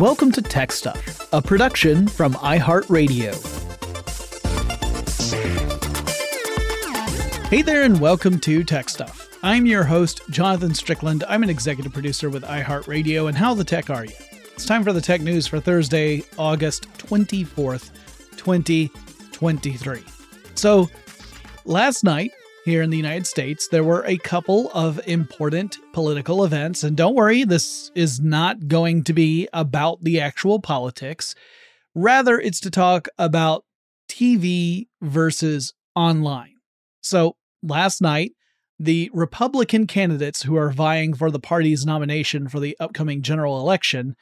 Welcome 0.00 0.32
to 0.32 0.40
Tech 0.40 0.72
Stuff, 0.72 1.28
a 1.30 1.42
production 1.42 2.08
from 2.08 2.32
iHeartRadio. 2.32 3.36
Hey 7.48 7.60
there, 7.60 7.82
and 7.82 8.00
welcome 8.00 8.40
to 8.40 8.64
Tech 8.64 8.88
Stuff. 8.88 9.28
I'm 9.42 9.66
your 9.66 9.84
host, 9.84 10.22
Jonathan 10.30 10.72
Strickland. 10.72 11.22
I'm 11.28 11.42
an 11.42 11.50
executive 11.50 11.92
producer 11.92 12.30
with 12.30 12.44
iHeartRadio, 12.44 13.28
and 13.28 13.36
how 13.36 13.52
the 13.52 13.62
tech 13.62 13.90
are 13.90 14.06
you? 14.06 14.14
It's 14.54 14.64
time 14.64 14.84
for 14.84 14.94
the 14.94 15.02
tech 15.02 15.20
news 15.20 15.46
for 15.46 15.60
Thursday, 15.60 16.24
August 16.38 16.90
24th, 16.96 17.90
2023. 18.38 20.02
So, 20.54 20.88
last 21.66 22.04
night, 22.04 22.32
here 22.64 22.82
in 22.82 22.90
the 22.90 22.96
United 22.96 23.26
States, 23.26 23.68
there 23.68 23.84
were 23.84 24.04
a 24.06 24.18
couple 24.18 24.70
of 24.72 25.00
important 25.06 25.78
political 25.92 26.44
events. 26.44 26.84
And 26.84 26.96
don't 26.96 27.14
worry, 27.14 27.44
this 27.44 27.90
is 27.94 28.20
not 28.20 28.68
going 28.68 29.04
to 29.04 29.12
be 29.12 29.48
about 29.52 30.02
the 30.02 30.20
actual 30.20 30.60
politics. 30.60 31.34
Rather, 31.94 32.38
it's 32.38 32.60
to 32.60 32.70
talk 32.70 33.08
about 33.18 33.64
TV 34.08 34.86
versus 35.00 35.72
online. 35.94 36.54
So 37.00 37.36
last 37.62 38.02
night, 38.02 38.32
the 38.78 39.10
Republican 39.12 39.86
candidates 39.86 40.42
who 40.42 40.56
are 40.56 40.70
vying 40.70 41.14
for 41.14 41.30
the 41.30 41.40
party's 41.40 41.84
nomination 41.84 42.48
for 42.48 42.60
the 42.60 42.76
upcoming 42.80 43.22
general 43.22 43.60
election, 43.60 44.16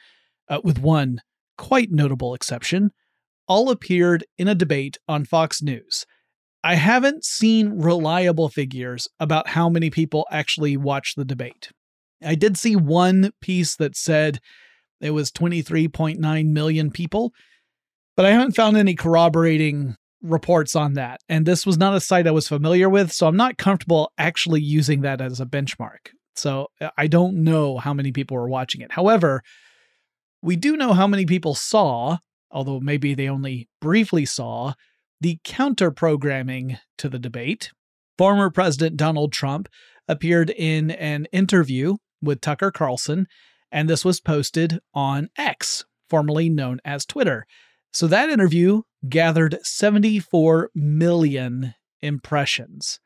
uh, 0.49 0.59
with 0.63 0.79
one 0.79 1.21
quite 1.57 1.91
notable 1.91 2.33
exception, 2.33 2.91
all 3.47 3.69
appeared 3.69 4.25
in 4.37 4.47
a 4.47 4.55
debate 4.55 4.97
on 5.07 5.25
Fox 5.25 5.61
News. 5.61 6.05
I 6.63 6.75
haven't 6.75 7.23
seen 7.23 7.79
reliable 7.81 8.49
figures 8.49 9.07
about 9.19 9.47
how 9.47 9.69
many 9.69 9.89
people 9.89 10.27
actually 10.29 10.75
watched 10.77 11.15
the 11.15 11.25
debate. 11.25 11.71
I 12.23 12.35
did 12.35 12.57
see 12.57 12.75
one 12.75 13.31
piece 13.41 13.75
that 13.77 13.95
said 13.95 14.39
it 14.99 15.11
was 15.11 15.31
23.9 15.31 16.45
million 16.47 16.91
people, 16.91 17.33
but 18.17 18.25
I 18.25 18.31
haven't 18.31 18.55
found 18.55 18.75
any 18.75 18.93
corroborating 18.95 19.95
reports 20.21 20.75
on 20.75 20.95
that. 20.95 21.21
And 21.29 21.45
this 21.45 21.65
was 21.65 21.77
not 21.77 21.95
a 21.95 22.01
site 22.01 22.27
I 22.27 22.31
was 22.31 22.47
familiar 22.47 22.89
with, 22.89 23.13
so 23.13 23.27
I'm 23.27 23.37
not 23.37 23.57
comfortable 23.57 24.11
actually 24.17 24.61
using 24.61 25.01
that 25.01 25.21
as 25.21 25.39
a 25.39 25.45
benchmark. 25.45 26.09
So 26.35 26.67
I 26.97 27.07
don't 27.07 27.43
know 27.43 27.77
how 27.77 27.93
many 27.93 28.11
people 28.11 28.35
were 28.35 28.49
watching 28.49 28.81
it. 28.81 28.91
However, 28.91 29.41
we 30.41 30.55
do 30.57 30.75
know 30.75 30.93
how 30.93 31.07
many 31.07 31.25
people 31.25 31.55
saw, 31.55 32.17
although 32.51 32.79
maybe 32.79 33.13
they 33.13 33.29
only 33.29 33.69
briefly 33.81 34.25
saw, 34.25 34.73
the 35.21 35.39
counter 35.43 35.91
programming 35.91 36.77
to 36.97 37.09
the 37.09 37.19
debate. 37.19 37.71
Former 38.17 38.49
President 38.49 38.97
Donald 38.97 39.31
Trump 39.31 39.69
appeared 40.07 40.49
in 40.49 40.91
an 40.91 41.27
interview 41.31 41.95
with 42.21 42.41
Tucker 42.41 42.71
Carlson, 42.71 43.27
and 43.71 43.89
this 43.89 44.03
was 44.03 44.19
posted 44.19 44.79
on 44.93 45.29
X, 45.37 45.85
formerly 46.09 46.49
known 46.49 46.79
as 46.83 47.05
Twitter. 47.05 47.45
So 47.91 48.07
that 48.07 48.29
interview 48.29 48.81
gathered 49.07 49.57
74 49.63 50.71
million 50.75 51.75
impressions. 52.01 52.99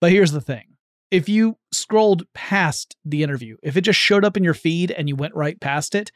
But 0.00 0.10
here's 0.10 0.32
the 0.32 0.40
thing 0.40 0.76
if 1.10 1.28
you 1.28 1.56
scrolled 1.72 2.24
past 2.34 2.96
the 3.04 3.22
interview, 3.22 3.56
if 3.62 3.76
it 3.76 3.82
just 3.82 3.98
showed 3.98 4.24
up 4.24 4.36
in 4.36 4.44
your 4.44 4.54
feed 4.54 4.90
and 4.90 5.08
you 5.08 5.16
went 5.16 5.34
right 5.34 5.60
past 5.60 5.94
it, 5.94 6.10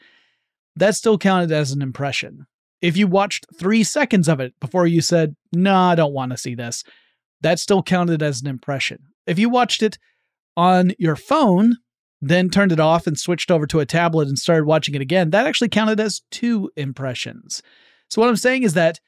that 0.77 0.97
still 0.97 1.19
counted 1.19 1.53
as 1.53 1.73
an 1.73 1.83
impression. 1.83 2.47
If 2.83 2.97
you 2.97 3.07
watched 3.07 3.47
three 3.59 3.85
seconds 3.85 4.29
of 4.29 4.41
it 4.41 4.55
before 4.61 4.87
you 4.87 5.01
said, 5.01 5.37
no, 5.53 5.73
nah, 5.73 5.91
I 5.91 5.95
don't 5.95 6.15
want 6.15 6.33
to 6.33 6.39
see 6.39 6.55
this, 6.55 6.83
that 7.41 7.59
still 7.59 7.83
counted 7.83 8.23
as 8.23 8.41
an 8.41 8.49
impression. 8.49 8.99
If 9.27 9.39
you 9.39 9.49
watched 9.49 9.83
it 9.83 9.99
on 10.57 10.93
your 10.99 11.17
phone, 11.17 11.77
then 12.21 12.51
turned 12.51 12.73
it 12.73 12.81
off 12.81 13.07
and 13.07 13.19
switched 13.19 13.51
over 13.51 13.67
to 13.67 13.81
a 13.81 13.87
tablet 13.87 14.29
and 14.29 14.39
started 14.39 14.65
watching 14.65 14.95
it 14.95 15.01
again, 15.01 15.31
that 15.31 15.47
actually 15.47 15.69
counted 15.69 16.01
as 16.01 16.23
two 16.31 16.71
impressions. 16.77 17.63
So, 18.09 18.21
what 18.21 18.29
I'm 18.29 18.37
saying 18.37 18.63
is 18.63 18.75
that 18.75 19.01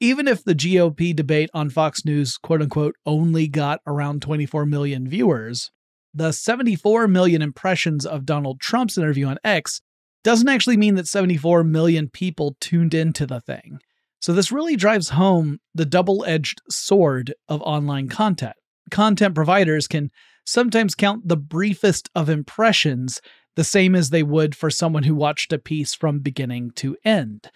even 0.00 0.26
if 0.26 0.44
the 0.44 0.54
GOP 0.54 1.14
debate 1.14 1.50
on 1.54 1.70
Fox 1.70 2.04
News, 2.04 2.36
quote 2.38 2.62
unquote, 2.62 2.96
only 3.06 3.48
got 3.48 3.80
around 3.86 4.22
24 4.22 4.66
million 4.66 5.08
viewers, 5.08 5.70
the 6.12 6.32
74 6.32 7.06
million 7.06 7.42
impressions 7.42 8.04
of 8.04 8.26
Donald 8.26 8.60
Trump's 8.60 8.98
interview 8.98 9.26
on 9.26 9.38
X 9.44 9.80
doesn't 10.24 10.48
actually 10.48 10.76
mean 10.76 10.96
that 10.96 11.08
74 11.08 11.64
million 11.64 12.08
people 12.08 12.56
tuned 12.60 12.94
into 12.94 13.26
the 13.26 13.40
thing. 13.40 13.80
So 14.20 14.32
this 14.32 14.52
really 14.52 14.76
drives 14.76 15.10
home 15.10 15.60
the 15.74 15.86
double 15.86 16.24
edged 16.26 16.60
sword 16.68 17.32
of 17.48 17.62
online 17.62 18.08
content. 18.08 18.54
Content 18.90 19.34
providers 19.34 19.86
can 19.86 20.10
sometimes 20.44 20.94
count 20.94 21.26
the 21.26 21.36
briefest 21.36 22.10
of 22.14 22.28
impressions 22.28 23.20
the 23.56 23.64
same 23.64 23.94
as 23.94 24.10
they 24.10 24.22
would 24.22 24.54
for 24.54 24.70
someone 24.70 25.02
who 25.02 25.14
watched 25.14 25.52
a 25.52 25.58
piece 25.58 25.94
from 25.94 26.20
beginning 26.20 26.70
to 26.72 26.96
end. 27.04 27.50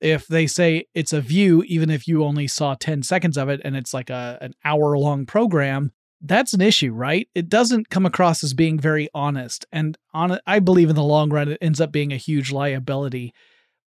If 0.00 0.26
they 0.26 0.46
say 0.46 0.86
it's 0.94 1.12
a 1.12 1.20
view, 1.20 1.62
even 1.66 1.90
if 1.90 2.06
you 2.06 2.24
only 2.24 2.46
saw 2.46 2.74
10 2.74 3.02
seconds 3.02 3.36
of 3.36 3.48
it 3.48 3.60
and 3.64 3.76
it's 3.76 3.94
like 3.94 4.10
a, 4.10 4.38
an 4.40 4.54
hour 4.64 4.98
long 4.98 5.26
program, 5.26 5.92
that's 6.24 6.54
an 6.54 6.62
issue, 6.62 6.92
right? 6.92 7.28
It 7.34 7.48
doesn't 7.48 7.90
come 7.90 8.06
across 8.06 8.42
as 8.42 8.54
being 8.54 8.78
very 8.78 9.08
honest. 9.14 9.66
And 9.70 9.96
on 10.14 10.38
I 10.46 10.58
believe 10.58 10.88
in 10.88 10.96
the 10.96 11.02
long 11.02 11.30
run, 11.30 11.48
it 11.48 11.58
ends 11.60 11.80
up 11.80 11.92
being 11.92 12.12
a 12.12 12.16
huge 12.16 12.50
liability. 12.50 13.32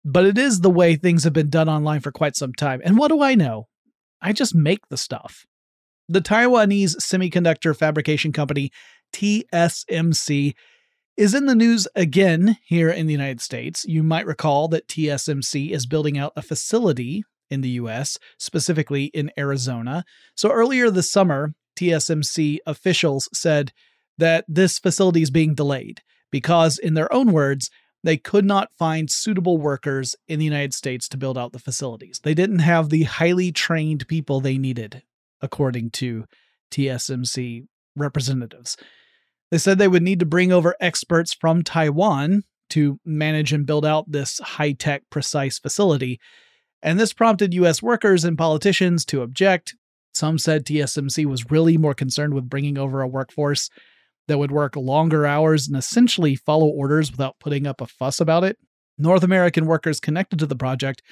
But 0.04 0.24
it 0.24 0.38
is 0.38 0.60
the 0.60 0.70
way 0.70 0.94
things 0.94 1.24
have 1.24 1.32
been 1.32 1.50
done 1.50 1.68
online 1.68 2.00
for 2.00 2.12
quite 2.12 2.36
some 2.36 2.54
time. 2.54 2.80
And 2.84 2.96
what 2.96 3.08
do 3.08 3.20
I 3.20 3.34
know? 3.34 3.66
I 4.22 4.32
just 4.32 4.54
make 4.54 4.88
the 4.88 4.96
stuff. 4.96 5.44
The 6.08 6.20
Taiwanese 6.20 6.96
semiconductor 6.96 7.76
fabrication 7.76 8.32
company 8.32 8.70
TSMC 9.12 10.54
is 11.16 11.34
in 11.34 11.46
the 11.46 11.54
news 11.54 11.86
again 11.94 12.56
here 12.64 12.90
in 12.90 13.06
the 13.06 13.12
United 13.12 13.40
States. 13.40 13.84
You 13.84 14.02
might 14.02 14.26
recall 14.26 14.68
that 14.68 14.88
TSMC 14.88 15.70
is 15.70 15.86
building 15.86 16.16
out 16.16 16.32
a 16.36 16.42
facility 16.42 17.24
in 17.50 17.60
the 17.60 17.70
US, 17.70 18.18
specifically 18.38 19.06
in 19.06 19.30
Arizona. 19.36 20.04
So 20.36 20.50
earlier 20.50 20.90
this 20.90 21.10
summer, 21.10 21.52
TSMC 21.76 22.58
officials 22.66 23.28
said 23.32 23.72
that 24.18 24.44
this 24.48 24.78
facility 24.78 25.22
is 25.22 25.30
being 25.30 25.54
delayed 25.54 26.02
because, 26.30 26.78
in 26.78 26.94
their 26.94 27.12
own 27.12 27.32
words, 27.32 27.70
they 28.02 28.16
could 28.16 28.44
not 28.44 28.70
find 28.78 29.10
suitable 29.10 29.58
workers 29.58 30.16
in 30.26 30.38
the 30.38 30.44
United 30.44 30.72
States 30.72 31.08
to 31.08 31.18
build 31.18 31.36
out 31.36 31.52
the 31.52 31.58
facilities. 31.58 32.20
They 32.22 32.34
didn't 32.34 32.60
have 32.60 32.88
the 32.88 33.04
highly 33.04 33.52
trained 33.52 34.08
people 34.08 34.40
they 34.40 34.58
needed, 34.58 35.02
according 35.42 35.90
to 35.92 36.24
TSMC 36.70 37.66
representatives. 37.96 38.76
They 39.50 39.58
said 39.58 39.78
they 39.78 39.88
would 39.88 40.02
need 40.02 40.20
to 40.20 40.26
bring 40.26 40.52
over 40.52 40.76
experts 40.80 41.34
from 41.34 41.62
Taiwan 41.62 42.44
to 42.70 43.00
manage 43.04 43.52
and 43.52 43.66
build 43.66 43.84
out 43.84 44.10
this 44.10 44.38
high 44.38 44.72
tech, 44.72 45.02
precise 45.10 45.58
facility. 45.58 46.20
And 46.82 46.98
this 46.98 47.12
prompted 47.12 47.52
US 47.54 47.82
workers 47.82 48.24
and 48.24 48.38
politicians 48.38 49.04
to 49.06 49.22
object. 49.22 49.74
Some 50.12 50.38
said 50.38 50.64
TSMC 50.64 51.24
was 51.26 51.50
really 51.50 51.76
more 51.76 51.94
concerned 51.94 52.34
with 52.34 52.48
bringing 52.48 52.78
over 52.78 53.00
a 53.00 53.08
workforce 53.08 53.70
that 54.28 54.38
would 54.38 54.50
work 54.50 54.76
longer 54.76 55.26
hours 55.26 55.66
and 55.66 55.76
essentially 55.76 56.36
follow 56.36 56.66
orders 56.66 57.10
without 57.10 57.38
putting 57.40 57.66
up 57.66 57.80
a 57.80 57.86
fuss 57.86 58.20
about 58.20 58.44
it. 58.44 58.58
North 58.98 59.22
American 59.22 59.66
workers 59.66 59.98
connected 59.98 60.38
to 60.38 60.46
the 60.46 60.56
project 60.56 61.02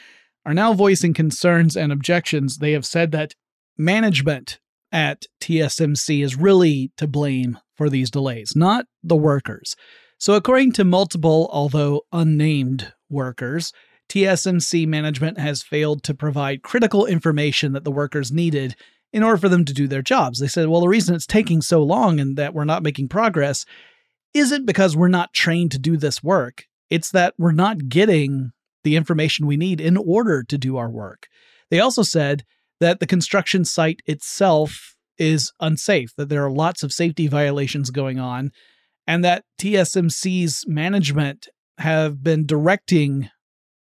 are 0.44 0.54
now 0.54 0.72
voicing 0.72 1.14
concerns 1.14 1.76
and 1.76 1.90
objections. 1.90 2.58
They 2.58 2.72
have 2.72 2.86
said 2.86 3.12
that 3.12 3.34
management 3.76 4.60
at 4.92 5.26
TSMC 5.40 6.22
is 6.22 6.36
really 6.36 6.92
to 6.96 7.06
blame 7.06 7.58
for 7.76 7.88
these 7.88 8.10
delays, 8.10 8.52
not 8.54 8.86
the 9.02 9.16
workers. 9.16 9.74
So, 10.18 10.34
according 10.34 10.72
to 10.72 10.84
multiple, 10.84 11.48
although 11.52 12.02
unnamed 12.12 12.92
workers, 13.08 13.72
TSMC 14.08 14.86
management 14.86 15.38
has 15.38 15.62
failed 15.62 16.02
to 16.04 16.14
provide 16.14 16.62
critical 16.62 17.06
information 17.06 17.72
that 17.72 17.84
the 17.84 17.90
workers 17.92 18.32
needed 18.32 18.74
in 19.12 19.22
order 19.22 19.38
for 19.38 19.48
them 19.48 19.64
to 19.64 19.72
do 19.72 19.86
their 19.86 20.02
jobs. 20.02 20.38
They 20.38 20.48
said, 20.48 20.68
well, 20.68 20.80
the 20.80 20.88
reason 20.88 21.14
it's 21.14 21.26
taking 21.26 21.62
so 21.62 21.82
long 21.82 22.20
and 22.20 22.36
that 22.36 22.54
we're 22.54 22.64
not 22.64 22.82
making 22.82 23.08
progress 23.08 23.64
isn't 24.34 24.66
because 24.66 24.96
we're 24.96 25.08
not 25.08 25.32
trained 25.32 25.72
to 25.72 25.78
do 25.78 25.96
this 25.96 26.22
work, 26.22 26.64
it's 26.90 27.10
that 27.12 27.34
we're 27.38 27.52
not 27.52 27.88
getting 27.88 28.52
the 28.84 28.96
information 28.96 29.46
we 29.46 29.56
need 29.56 29.80
in 29.80 29.96
order 29.96 30.42
to 30.42 30.58
do 30.58 30.76
our 30.76 30.90
work. 30.90 31.26
They 31.70 31.80
also 31.80 32.02
said 32.02 32.44
that 32.80 33.00
the 33.00 33.06
construction 33.06 33.64
site 33.64 34.00
itself 34.06 34.94
is 35.18 35.52
unsafe, 35.60 36.14
that 36.16 36.28
there 36.28 36.44
are 36.44 36.50
lots 36.50 36.82
of 36.82 36.92
safety 36.92 37.26
violations 37.26 37.90
going 37.90 38.18
on, 38.18 38.52
and 39.06 39.24
that 39.24 39.44
TSMC's 39.60 40.64
management 40.66 41.48
have 41.78 42.22
been 42.22 42.46
directing 42.46 43.30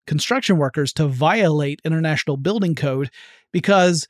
construction 0.07 0.57
workers 0.57 0.93
to 0.93 1.07
violate 1.07 1.81
international 1.83 2.37
building 2.37 2.75
code 2.75 3.09
because 3.51 4.07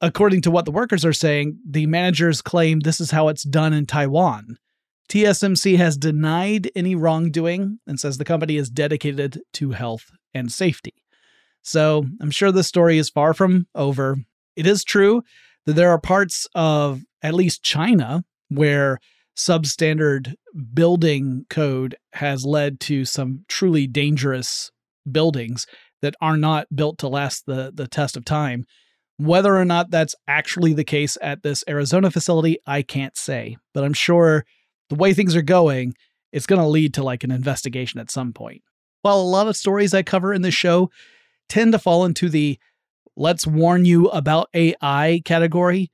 according 0.00 0.42
to 0.42 0.50
what 0.50 0.64
the 0.64 0.70
workers 0.70 1.04
are 1.04 1.12
saying, 1.12 1.58
the 1.68 1.86
managers 1.86 2.42
claim 2.42 2.80
this 2.80 3.00
is 3.00 3.10
how 3.10 3.28
it's 3.28 3.42
done 3.42 3.72
in 3.72 3.86
Taiwan. 3.86 4.58
TSMC 5.08 5.76
has 5.76 5.96
denied 5.96 6.70
any 6.74 6.94
wrongdoing 6.94 7.78
and 7.86 8.00
says 8.00 8.18
the 8.18 8.24
company 8.24 8.56
is 8.56 8.70
dedicated 8.70 9.40
to 9.54 9.70
health 9.72 10.10
and 10.32 10.50
safety. 10.50 10.94
So 11.62 12.06
I'm 12.20 12.30
sure 12.30 12.52
the 12.52 12.62
story 12.62 12.98
is 12.98 13.10
far 13.10 13.34
from 13.34 13.66
over. 13.74 14.18
It 14.56 14.66
is 14.66 14.84
true 14.84 15.22
that 15.66 15.74
there 15.74 15.90
are 15.90 15.98
parts 15.98 16.46
of 16.54 17.02
at 17.22 17.34
least 17.34 17.62
China 17.62 18.24
where 18.48 18.98
substandard 19.36 20.34
building 20.72 21.46
code 21.50 21.96
has 22.12 22.44
led 22.44 22.80
to 22.80 23.04
some 23.04 23.44
truly 23.48 23.86
dangerous 23.86 24.70
buildings 25.10 25.66
that 26.02 26.14
are 26.20 26.36
not 26.36 26.66
built 26.74 26.98
to 26.98 27.08
last 27.08 27.46
the, 27.46 27.72
the 27.74 27.88
test 27.88 28.16
of 28.16 28.24
time. 28.24 28.64
Whether 29.16 29.56
or 29.56 29.64
not 29.64 29.90
that's 29.90 30.14
actually 30.26 30.72
the 30.72 30.84
case 30.84 31.16
at 31.22 31.42
this 31.42 31.62
Arizona 31.68 32.10
facility, 32.10 32.58
I 32.66 32.82
can't 32.82 33.16
say, 33.16 33.56
but 33.72 33.84
I'm 33.84 33.92
sure 33.92 34.44
the 34.90 34.96
way 34.96 35.14
things 35.14 35.36
are 35.36 35.42
going, 35.42 35.94
it's 36.32 36.46
going 36.46 36.60
to 36.60 36.66
lead 36.66 36.94
to 36.94 37.04
like 37.04 37.22
an 37.22 37.30
investigation 37.30 38.00
at 38.00 38.10
some 38.10 38.32
point. 38.32 38.62
While 39.02 39.20
a 39.20 39.22
lot 39.22 39.46
of 39.46 39.56
stories 39.56 39.94
I 39.94 40.02
cover 40.02 40.34
in 40.34 40.42
this 40.42 40.54
show 40.54 40.90
tend 41.48 41.72
to 41.72 41.78
fall 41.78 42.04
into 42.04 42.28
the 42.28 42.58
let's 43.16 43.46
warn 43.46 43.84
you 43.84 44.08
about 44.08 44.48
AI 44.52 45.22
category, 45.24 45.90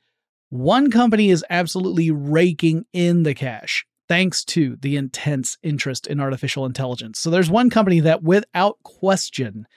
one 0.48 0.90
company 0.90 1.30
is 1.30 1.44
absolutely 1.50 2.10
raking 2.10 2.84
in 2.92 3.22
the 3.22 3.34
cash 3.34 3.84
thanks 4.10 4.44
to 4.44 4.76
the 4.80 4.96
intense 4.96 5.56
interest 5.62 6.08
in 6.08 6.18
artificial 6.18 6.66
intelligence. 6.66 7.20
So 7.20 7.30
there's 7.30 7.48
one 7.48 7.70
company 7.70 8.00
that, 8.00 8.24
without 8.24 8.76
question, 8.82 9.68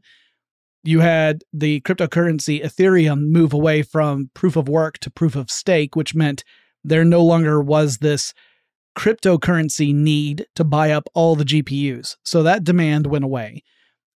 you 0.84 1.00
had 1.00 1.42
the 1.52 1.80
cryptocurrency 1.80 2.64
Ethereum 2.64 3.30
move 3.30 3.52
away 3.52 3.82
from 3.82 4.30
proof 4.34 4.56
of 4.56 4.68
work 4.68 4.98
to 4.98 5.10
proof 5.10 5.36
of 5.36 5.50
stake, 5.50 5.96
which 5.96 6.14
meant 6.14 6.44
there 6.84 7.04
no 7.04 7.22
longer 7.22 7.60
was 7.60 7.98
this 7.98 8.32
cryptocurrency 8.96 9.94
need 9.94 10.46
to 10.56 10.64
buy 10.64 10.90
up 10.90 11.08
all 11.14 11.36
the 11.36 11.44
GPUs. 11.44 12.16
So 12.24 12.42
that 12.42 12.64
demand 12.64 13.06
went 13.06 13.24
away. 13.24 13.62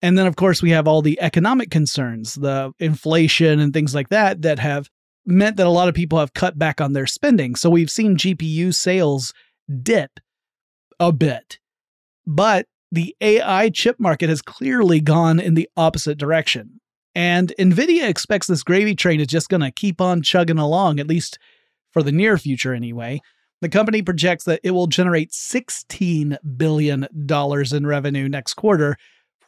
And 0.03 0.19
then, 0.19 0.27
of 0.27 0.37
course, 0.37 0.61
we 0.61 0.71
have 0.71 0.87
all 0.87 1.01
the 1.01 1.21
economic 1.21 1.71
concerns, 1.71 2.35
the 2.35 2.73
inflation 2.79 3.61
and 3.61 3.73
things 3.73 3.95
like 3.95 4.11
that, 4.11 4.43
that 4.43 4.59
have 4.59 4.91
meant 5.25 5.57
that 5.57 5.67
a 5.67 5.71
lot 5.71 5.89
of 5.89 5.95
people 5.95 6.19
have 6.19 6.35
cut 6.35 6.59
back 6.59 6.81
on 6.81 6.93
their 6.93 7.07
spending. 7.07 7.55
So 7.55 7.71
we've 7.71 7.91
seen 7.91 8.17
GPU 8.17 8.75
sales 8.75 9.33
dip 9.83 10.21
a 11.01 11.13
bit. 11.13 11.59
But 12.27 12.67
the 12.93 13.17
AI 13.21 13.71
chip 13.71 13.99
market 13.99 14.29
has 14.29 14.43
clearly 14.43 15.01
gone 15.01 15.41
in 15.41 15.55
the 15.55 15.69
opposite 15.77 16.19
direction. 16.19 16.81
And 17.15 17.53
NVIDIA 17.59 18.09
expects 18.09 18.47
this 18.47 18.63
gravy 18.63 18.95
train 18.95 19.21
is 19.21 19.29
just 19.29 19.49
going 19.49 19.61
to 19.63 19.71
keep 19.71 20.01
on 20.01 20.23
chugging 20.23 20.59
along, 20.59 21.01
at 21.01 21.07
least 21.07 21.39
for 21.93 22.03
the 22.03 22.13
near 22.13 22.37
future 22.37 22.75
anyway. 22.75 23.21
The 23.65 23.71
company 23.71 24.03
projects 24.03 24.45
that 24.45 24.61
it 24.63 24.73
will 24.73 24.89
generate 24.89 25.31
$16 25.31 26.37
billion 26.59 27.07
in 27.11 27.87
revenue 27.87 28.29
next 28.29 28.55
quarter, 28.55 28.99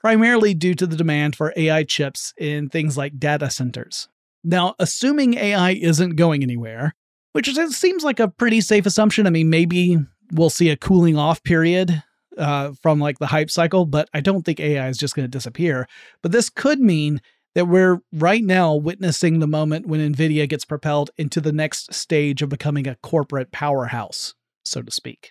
primarily 0.00 0.54
due 0.54 0.72
to 0.72 0.86
the 0.86 0.96
demand 0.96 1.36
for 1.36 1.52
AI 1.54 1.82
chips 1.82 2.32
in 2.38 2.70
things 2.70 2.96
like 2.96 3.18
data 3.18 3.50
centers. 3.50 4.08
Now, 4.42 4.74
assuming 4.78 5.34
AI 5.34 5.72
isn't 5.72 6.16
going 6.16 6.42
anywhere, 6.42 6.94
which 7.32 7.54
seems 7.72 8.04
like 8.04 8.18
a 8.18 8.28
pretty 8.28 8.62
safe 8.62 8.86
assumption. 8.86 9.26
I 9.26 9.30
mean, 9.30 9.50
maybe 9.50 9.98
we'll 10.32 10.48
see 10.48 10.70
a 10.70 10.78
cooling 10.78 11.18
off 11.18 11.42
period 11.42 12.02
uh, 12.38 12.72
from 12.80 12.98
like 12.98 13.18
the 13.18 13.26
hype 13.26 13.50
cycle, 13.50 13.84
but 13.84 14.08
I 14.14 14.22
don't 14.22 14.46
think 14.46 14.60
AI 14.60 14.88
is 14.88 14.96
just 14.96 15.14
going 15.14 15.24
to 15.24 15.30
disappear. 15.30 15.86
But 16.22 16.32
this 16.32 16.48
could 16.48 16.80
mean 16.80 17.20
that 17.56 17.64
we're 17.64 18.02
right 18.12 18.44
now 18.44 18.74
witnessing 18.74 19.38
the 19.38 19.46
moment 19.46 19.86
when 19.86 20.12
NVIDIA 20.12 20.46
gets 20.46 20.66
propelled 20.66 21.10
into 21.16 21.40
the 21.40 21.52
next 21.52 21.94
stage 21.94 22.42
of 22.42 22.50
becoming 22.50 22.86
a 22.86 22.96
corporate 22.96 23.50
powerhouse, 23.50 24.34
so 24.66 24.82
to 24.82 24.92
speak. 24.92 25.30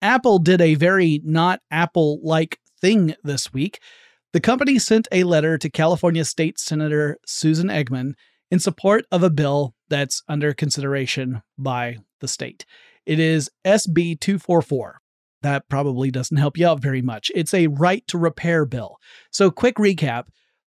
Apple 0.00 0.38
did 0.38 0.60
a 0.60 0.76
very 0.76 1.20
not 1.24 1.58
Apple 1.72 2.20
like 2.22 2.60
thing 2.80 3.16
this 3.24 3.52
week. 3.52 3.80
The 4.32 4.38
company 4.38 4.78
sent 4.78 5.08
a 5.10 5.24
letter 5.24 5.58
to 5.58 5.68
California 5.68 6.24
State 6.24 6.60
Senator 6.60 7.18
Susan 7.26 7.66
Eggman 7.66 8.12
in 8.48 8.60
support 8.60 9.04
of 9.10 9.24
a 9.24 9.30
bill 9.30 9.74
that's 9.88 10.22
under 10.28 10.54
consideration 10.54 11.42
by 11.58 11.96
the 12.20 12.28
state. 12.28 12.64
It 13.06 13.18
is 13.18 13.50
SB 13.64 14.20
244. 14.20 15.00
That 15.42 15.68
probably 15.68 16.12
doesn't 16.12 16.36
help 16.36 16.56
you 16.56 16.68
out 16.68 16.80
very 16.80 17.02
much. 17.02 17.32
It's 17.34 17.54
a 17.54 17.66
right 17.66 18.06
to 18.06 18.18
repair 18.18 18.64
bill. 18.66 18.98
So, 19.32 19.50
quick 19.50 19.76
recap 19.76 20.26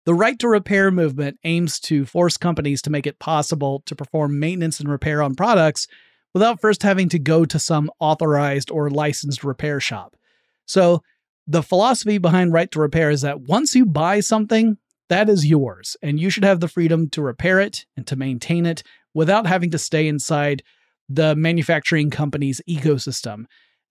the 0.06 0.14
right 0.14 0.38
to 0.38 0.48
repair 0.48 0.90
movement 0.90 1.38
aims 1.44 1.80
to 1.80 2.06
force 2.06 2.36
companies 2.36 2.80
to 2.82 2.90
make 2.90 3.06
it 3.06 3.18
possible 3.18 3.82
to 3.86 3.96
perform 3.96 4.38
maintenance 4.38 4.78
and 4.80 4.88
repair 4.88 5.20
on 5.20 5.34
products 5.34 5.88
without 6.32 6.60
first 6.60 6.84
having 6.84 7.08
to 7.08 7.18
go 7.18 7.44
to 7.44 7.58
some 7.58 7.90
authorized 7.98 8.70
or 8.70 8.88
licensed 8.88 9.42
repair 9.42 9.80
shop. 9.80 10.16
So, 10.64 11.02
the 11.48 11.62
philosophy 11.62 12.18
behind 12.18 12.52
right 12.52 12.70
to 12.72 12.80
repair 12.80 13.10
is 13.10 13.20
that 13.20 13.42
once 13.42 13.74
you 13.74 13.86
buy 13.86 14.18
something, 14.18 14.78
that 15.08 15.28
is 15.28 15.46
yours, 15.46 15.96
and 16.02 16.18
you 16.18 16.30
should 16.30 16.44
have 16.44 16.58
the 16.58 16.68
freedom 16.68 17.08
to 17.10 17.22
repair 17.22 17.60
it 17.60 17.86
and 17.96 18.06
to 18.08 18.16
maintain 18.16 18.66
it 18.66 18.82
without 19.14 19.46
having 19.46 19.70
to 19.70 19.78
stay 19.78 20.08
inside 20.08 20.62
the 21.08 21.36
manufacturing 21.36 22.10
company's 22.10 22.60
ecosystem. 22.68 23.46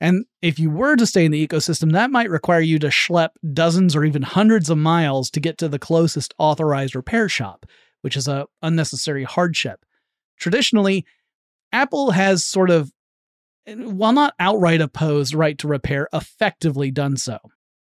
And 0.05 0.25
if 0.43 0.59
you 0.59 0.69
were 0.69 0.95
to 0.97 1.07
stay 1.07 1.25
in 1.25 1.31
the 1.31 1.47
ecosystem, 1.47 1.91
that 1.93 2.11
might 2.11 2.29
require 2.29 2.59
you 2.59 2.77
to 2.77 2.89
schlep 2.89 3.29
dozens 3.53 3.95
or 3.95 4.05
even 4.05 4.21
hundreds 4.21 4.69
of 4.69 4.77
miles 4.77 5.31
to 5.31 5.39
get 5.39 5.57
to 5.57 5.67
the 5.67 5.79
closest 5.79 6.35
authorized 6.37 6.95
repair 6.95 7.27
shop, 7.27 7.65
which 8.01 8.15
is 8.15 8.27
a 8.27 8.45
unnecessary 8.61 9.23
hardship. 9.23 9.83
Traditionally, 10.37 11.07
Apple 11.71 12.11
has 12.11 12.45
sort 12.45 12.69
of 12.69 12.91
while 13.65 14.13
not 14.13 14.35
outright 14.39 14.79
opposed 14.79 15.33
right 15.33 15.57
to 15.57 15.67
repair, 15.67 16.07
effectively 16.13 16.91
done 16.91 17.17
so. 17.17 17.39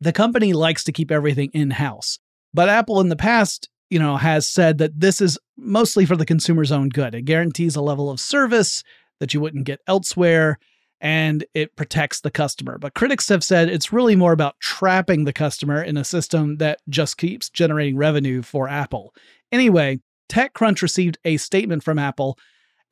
The 0.02 0.12
company 0.12 0.54
likes 0.54 0.84
to 0.86 0.92
keep 0.92 1.12
everything 1.12 1.52
in-house. 1.54 2.18
But 2.52 2.68
Apple 2.68 3.00
in 3.00 3.10
the 3.10 3.16
past, 3.16 3.70
you 3.92 4.00
know, 4.00 4.18
has 4.18 4.48
said 4.48 4.80
that 4.80 5.00
this 5.00 5.22
is 5.22 5.38
mostly 5.56 6.08
for 6.08 6.16
the 6.16 6.26
consumer's 6.26 6.72
own 6.72 6.90
good. 6.90 7.14
It 7.14 7.26
guarantees 7.26 7.76
a 7.76 7.82
level 7.84 8.10
of 8.10 8.20
service 8.20 8.84
that 9.20 9.36
you 9.36 9.40
wouldn't 9.40 9.66
get 9.66 9.82
elsewhere 9.86 10.58
and 11.00 11.46
it 11.54 11.76
protects 11.76 12.22
the 12.22 12.32
customer. 12.32 12.78
But 12.78 12.94
critics 12.94 13.30
have 13.30 13.44
said 13.44 13.70
it's 13.70 13.94
really 13.94 14.16
more 14.16 14.32
about 14.32 14.60
trapping 14.60 15.26
the 15.26 15.34
customer 15.34 15.82
in 15.82 15.98
a 15.98 16.04
system 16.04 16.58
that 16.58 16.82
just 16.90 17.18
keeps 17.18 17.50
generating 17.50 17.98
revenue 17.98 18.42
for 18.42 18.68
Apple. 18.68 19.14
Anyway, 19.52 20.00
TechCrunch 20.30 20.82
received 20.82 21.18
a 21.24 21.38
statement 21.38 21.84
from 21.84 22.00
Apple 22.00 22.38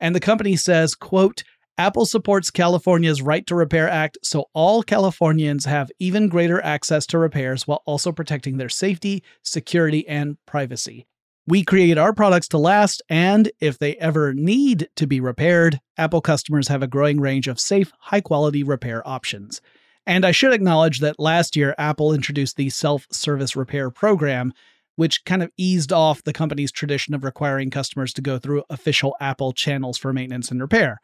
and 0.00 0.14
the 0.14 0.20
company 0.20 0.56
says, 0.56 0.94
quote, 0.94 1.42
Apple 1.78 2.06
supports 2.06 2.50
California's 2.50 3.20
Right 3.20 3.46
to 3.46 3.54
Repair 3.54 3.88
Act 3.88 4.16
so 4.22 4.46
all 4.54 4.82
Californians 4.82 5.66
have 5.66 5.90
even 5.98 6.28
greater 6.28 6.62
access 6.62 7.04
to 7.06 7.18
repairs 7.18 7.66
while 7.66 7.82
also 7.84 8.12
protecting 8.12 8.56
their 8.56 8.70
safety, 8.70 9.22
security, 9.42 10.06
and 10.08 10.38
privacy. 10.46 11.06
We 11.48 11.62
create 11.62 11.96
our 11.96 12.12
products 12.12 12.48
to 12.48 12.58
last, 12.58 13.02
and 13.08 13.52
if 13.60 13.78
they 13.78 13.94
ever 13.96 14.34
need 14.34 14.88
to 14.96 15.06
be 15.06 15.20
repaired, 15.20 15.80
Apple 15.96 16.20
customers 16.20 16.66
have 16.66 16.82
a 16.82 16.88
growing 16.88 17.20
range 17.20 17.46
of 17.46 17.60
safe, 17.60 17.92
high 18.00 18.20
quality 18.20 18.64
repair 18.64 19.06
options. 19.06 19.60
And 20.06 20.24
I 20.24 20.32
should 20.32 20.52
acknowledge 20.52 20.98
that 21.00 21.20
last 21.20 21.54
year, 21.54 21.74
Apple 21.78 22.12
introduced 22.12 22.56
the 22.56 22.68
self 22.70 23.06
service 23.12 23.54
repair 23.54 23.90
program, 23.90 24.52
which 24.96 25.24
kind 25.24 25.40
of 25.40 25.52
eased 25.56 25.92
off 25.92 26.24
the 26.24 26.32
company's 26.32 26.72
tradition 26.72 27.14
of 27.14 27.22
requiring 27.22 27.70
customers 27.70 28.12
to 28.14 28.22
go 28.22 28.38
through 28.38 28.64
official 28.68 29.14
Apple 29.20 29.52
channels 29.52 29.98
for 29.98 30.12
maintenance 30.12 30.50
and 30.50 30.60
repair. 30.60 31.00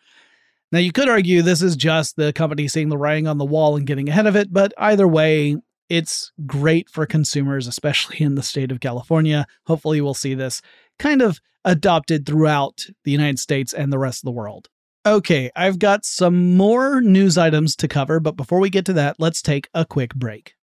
Now, 0.72 0.80
you 0.80 0.90
could 0.90 1.08
argue 1.08 1.42
this 1.42 1.62
is 1.62 1.76
just 1.76 2.16
the 2.16 2.32
company 2.32 2.66
seeing 2.66 2.88
the 2.88 2.98
writing 2.98 3.28
on 3.28 3.38
the 3.38 3.44
wall 3.44 3.76
and 3.76 3.86
getting 3.86 4.08
ahead 4.08 4.26
of 4.26 4.34
it, 4.34 4.52
but 4.52 4.72
either 4.78 5.06
way, 5.06 5.56
it's 5.88 6.32
great 6.46 6.88
for 6.88 7.06
consumers, 7.06 7.66
especially 7.66 8.20
in 8.20 8.34
the 8.34 8.42
state 8.42 8.70
of 8.72 8.80
California. 8.80 9.46
Hopefully, 9.66 10.00
we'll 10.00 10.14
see 10.14 10.34
this 10.34 10.62
kind 10.98 11.22
of 11.22 11.40
adopted 11.64 12.26
throughout 12.26 12.86
the 13.04 13.10
United 13.10 13.38
States 13.38 13.72
and 13.72 13.92
the 13.92 13.98
rest 13.98 14.22
of 14.22 14.26
the 14.26 14.32
world. 14.32 14.68
Okay, 15.04 15.50
I've 15.56 15.78
got 15.78 16.04
some 16.04 16.56
more 16.56 17.00
news 17.00 17.36
items 17.36 17.74
to 17.76 17.88
cover, 17.88 18.20
but 18.20 18.36
before 18.36 18.60
we 18.60 18.70
get 18.70 18.84
to 18.86 18.92
that, 18.92 19.16
let's 19.18 19.42
take 19.42 19.68
a 19.74 19.84
quick 19.84 20.14
break. 20.14 20.54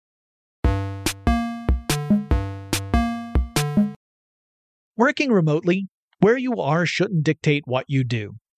Working 4.96 5.30
remotely, 5.30 5.88
where 6.20 6.36
you 6.36 6.54
are 6.56 6.86
shouldn't 6.86 7.24
dictate 7.24 7.64
what 7.66 7.86
you 7.88 8.04
do. 8.04 8.36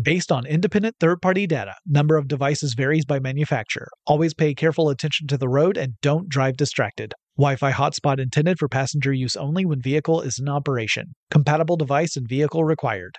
Based 0.00 0.30
on 0.30 0.46
independent 0.46 0.94
third 1.00 1.20
party 1.20 1.44
data, 1.48 1.74
number 1.84 2.16
of 2.16 2.28
devices 2.28 2.74
varies 2.74 3.04
by 3.04 3.18
manufacturer. 3.18 3.88
Always 4.06 4.32
pay 4.32 4.54
careful 4.54 4.90
attention 4.90 5.26
to 5.26 5.36
the 5.36 5.48
road 5.48 5.76
and 5.76 5.94
don't 6.02 6.28
drive 6.28 6.56
distracted. 6.56 7.14
Wi 7.36 7.56
Fi 7.56 7.72
hotspot 7.72 8.20
intended 8.20 8.60
for 8.60 8.68
passenger 8.68 9.12
use 9.12 9.34
only 9.34 9.66
when 9.66 9.80
vehicle 9.80 10.20
is 10.20 10.38
in 10.38 10.48
operation. 10.48 11.16
Compatible 11.32 11.76
device 11.76 12.16
and 12.16 12.28
vehicle 12.28 12.62
required. 12.62 13.18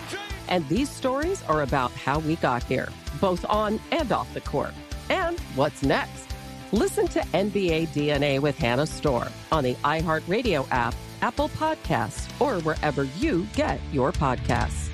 And 0.51 0.67
these 0.67 0.89
stories 0.89 1.41
are 1.43 1.61
about 1.61 1.91
how 1.91 2.19
we 2.19 2.35
got 2.35 2.61
here, 2.63 2.89
both 3.21 3.45
on 3.49 3.79
and 3.89 4.11
off 4.11 4.31
the 4.33 4.41
court. 4.41 4.73
And 5.09 5.39
what's 5.55 5.81
next? 5.81 6.27
Listen 6.73 7.07
to 7.07 7.21
NBA 7.33 7.87
DNA 7.87 8.39
with 8.39 8.57
Hannah 8.57 8.85
Storm 8.85 9.29
on 9.53 9.63
the 9.63 9.75
iHeartRadio 9.75 10.67
app, 10.69 10.93
Apple 11.21 11.47
Podcasts, 11.49 12.29
or 12.41 12.61
wherever 12.63 13.05
you 13.17 13.47
get 13.55 13.79
your 13.93 14.11
podcasts. 14.11 14.89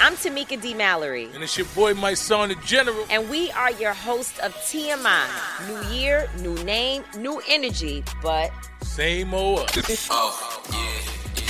I'm 0.00 0.14
Tamika 0.14 0.60
D. 0.60 0.74
Mallory. 0.74 1.30
And 1.32 1.42
it's 1.42 1.56
your 1.56 1.66
boy, 1.74 1.94
my 1.94 2.12
son, 2.12 2.50
the 2.50 2.56
General. 2.56 3.06
And 3.10 3.28
we 3.30 3.50
are 3.52 3.72
your 3.72 3.94
host 3.94 4.38
of 4.40 4.54
TMI. 4.54 5.26
New 5.66 5.96
year, 5.96 6.28
new 6.40 6.62
name, 6.64 7.04
new 7.16 7.40
energy, 7.48 8.04
but. 8.22 8.52
Same 8.82 9.32
old. 9.32 9.70
oh, 10.10 10.62
yeah 10.72 11.07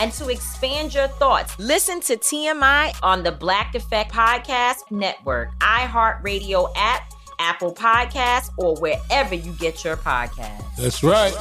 and 0.00 0.12
to 0.14 0.28
expand 0.30 0.94
your 0.94 1.08
thoughts, 1.08 1.56
listen 1.58 2.00
to 2.00 2.16
TMI 2.16 2.96
on 3.02 3.22
the 3.22 3.30
Black 3.30 3.74
Effect 3.74 4.10
Podcast 4.12 4.90
Network, 4.90 5.56
iHeartRadio 5.60 6.72
app, 6.74 7.12
Apple 7.38 7.74
Podcasts, 7.74 8.50
or 8.56 8.74
wherever 8.76 9.34
you 9.34 9.52
get 9.52 9.84
your 9.84 9.96
podcasts. 9.96 10.76
That's 10.76 11.02
right. 11.02 11.34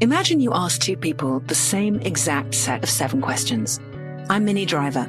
Imagine 0.00 0.40
you 0.40 0.52
ask 0.52 0.80
two 0.82 0.96
people 0.96 1.40
the 1.40 1.54
same 1.54 2.00
exact 2.00 2.54
set 2.54 2.82
of 2.82 2.90
seven 2.90 3.22
questions. 3.22 3.80
I'm 4.28 4.44
Minnie 4.44 4.66
Driver, 4.66 5.08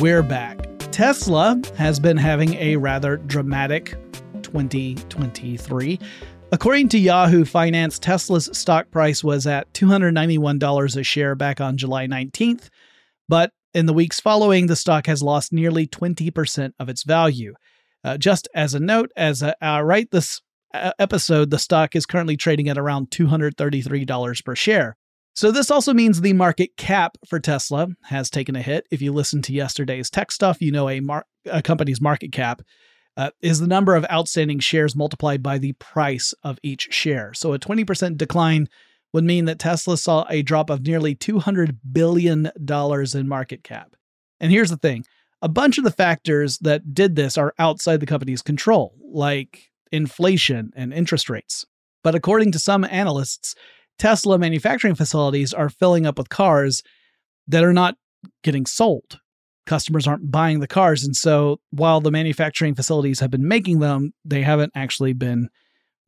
We're 0.00 0.22
back. 0.22 0.58
Tesla 0.92 1.60
has 1.76 2.00
been 2.00 2.16
having 2.16 2.54
a 2.54 2.76
rather 2.76 3.18
dramatic 3.18 3.98
2023. 4.40 6.00
According 6.52 6.88
to 6.88 6.98
Yahoo 6.98 7.44
Finance, 7.44 7.98
Tesla's 7.98 8.48
stock 8.56 8.90
price 8.90 9.22
was 9.22 9.46
at 9.46 9.70
$291 9.74 10.96
a 10.96 11.02
share 11.02 11.34
back 11.34 11.60
on 11.60 11.76
July 11.76 12.06
19th, 12.06 12.70
but 13.28 13.52
in 13.74 13.84
the 13.84 13.92
weeks 13.92 14.20
following, 14.20 14.68
the 14.68 14.74
stock 14.74 15.06
has 15.06 15.22
lost 15.22 15.52
nearly 15.52 15.86
20% 15.86 16.72
of 16.80 16.88
its 16.88 17.02
value. 17.02 17.52
Uh, 18.02 18.16
just 18.16 18.48
as 18.54 18.72
a 18.72 18.80
note, 18.80 19.12
as 19.18 19.42
I 19.42 19.52
uh, 19.60 19.82
write 19.82 20.12
this 20.12 20.40
uh, 20.72 20.92
episode, 20.98 21.50
the 21.50 21.58
stock 21.58 21.94
is 21.94 22.06
currently 22.06 22.38
trading 22.38 22.70
at 22.70 22.78
around 22.78 23.10
$233 23.10 24.44
per 24.46 24.56
share. 24.56 24.96
So, 25.40 25.50
this 25.50 25.70
also 25.70 25.94
means 25.94 26.20
the 26.20 26.34
market 26.34 26.76
cap 26.76 27.16
for 27.26 27.40
Tesla 27.40 27.88
has 28.02 28.28
taken 28.28 28.56
a 28.56 28.60
hit. 28.60 28.86
If 28.90 29.00
you 29.00 29.10
listen 29.10 29.40
to 29.40 29.54
yesterday's 29.54 30.10
tech 30.10 30.32
stuff, 30.32 30.60
you 30.60 30.70
know 30.70 30.90
a, 30.90 31.00
mar- 31.00 31.24
a 31.46 31.62
company's 31.62 31.98
market 31.98 32.30
cap 32.30 32.60
uh, 33.16 33.30
is 33.40 33.58
the 33.58 33.66
number 33.66 33.94
of 33.94 34.04
outstanding 34.12 34.58
shares 34.58 34.94
multiplied 34.94 35.42
by 35.42 35.56
the 35.56 35.72
price 35.72 36.34
of 36.44 36.58
each 36.62 36.92
share. 36.92 37.32
So, 37.32 37.54
a 37.54 37.58
20% 37.58 38.18
decline 38.18 38.68
would 39.14 39.24
mean 39.24 39.46
that 39.46 39.58
Tesla 39.58 39.96
saw 39.96 40.26
a 40.28 40.42
drop 40.42 40.68
of 40.68 40.82
nearly 40.82 41.14
$200 41.14 41.78
billion 41.90 42.50
in 42.58 43.26
market 43.26 43.64
cap. 43.64 43.96
And 44.40 44.52
here's 44.52 44.68
the 44.68 44.76
thing 44.76 45.06
a 45.40 45.48
bunch 45.48 45.78
of 45.78 45.84
the 45.84 45.90
factors 45.90 46.58
that 46.58 46.92
did 46.92 47.16
this 47.16 47.38
are 47.38 47.54
outside 47.58 48.00
the 48.00 48.04
company's 48.04 48.42
control, 48.42 48.94
like 49.10 49.70
inflation 49.90 50.70
and 50.76 50.92
interest 50.92 51.30
rates. 51.30 51.64
But 52.02 52.14
according 52.14 52.52
to 52.52 52.58
some 52.58 52.84
analysts, 52.84 53.54
Tesla 54.00 54.38
manufacturing 54.38 54.94
facilities 54.94 55.52
are 55.52 55.68
filling 55.68 56.06
up 56.06 56.16
with 56.16 56.30
cars 56.30 56.82
that 57.46 57.62
are 57.62 57.74
not 57.74 57.96
getting 58.42 58.64
sold. 58.64 59.20
Customers 59.66 60.06
aren't 60.06 60.30
buying 60.30 60.60
the 60.60 60.66
cars. 60.66 61.04
And 61.04 61.14
so 61.14 61.60
while 61.70 62.00
the 62.00 62.10
manufacturing 62.10 62.74
facilities 62.74 63.20
have 63.20 63.30
been 63.30 63.46
making 63.46 63.80
them, 63.80 64.14
they 64.24 64.40
haven't 64.40 64.72
actually 64.74 65.12
been 65.12 65.50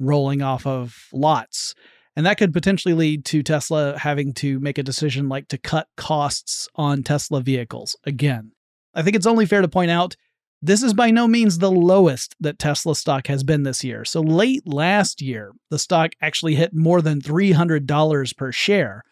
rolling 0.00 0.40
off 0.40 0.66
of 0.66 0.96
lots. 1.12 1.74
And 2.16 2.24
that 2.24 2.38
could 2.38 2.55
potentially 2.55 2.94
lead 2.94 3.26
to 3.26 3.42
Tesla 3.42 3.98
having 3.98 4.33
to 4.35 4.59
make 4.59 4.78
a 4.78 4.83
decision 4.83 5.28
like 5.28 5.48
to 5.48 5.59
cut 5.59 5.87
costs 5.98 6.70
on 6.74 7.02
Tesla 7.02 7.42
vehicles 7.42 7.94
again. 8.05 8.52
I 8.94 9.02
think 9.02 9.16
it's 9.16 9.26
only 9.26 9.44
fair 9.44 9.61
to 9.61 9.68
point 9.68 9.90
out 9.90 10.16
this 10.62 10.85
is 10.85 10.94
by 10.94 11.11
no 11.11 11.27
means 11.27 11.59
the 11.59 11.72
lowest 11.72 12.37
that 12.38 12.61
Tesla 12.61 12.94
stock 12.94 13.27
has 13.27 13.42
been 13.42 13.64
this 13.64 13.83
year. 13.83 14.05
So 14.05 14.20
late 14.20 14.62
last 14.64 15.20
year, 15.20 15.53
the 15.70 15.79
stock 15.79 16.12
actually 16.22 16.55
hit 16.55 16.72
more 16.72 17.03
than 17.03 17.20
$300 17.20 18.37
per 18.37 18.53
share. 18.53 19.03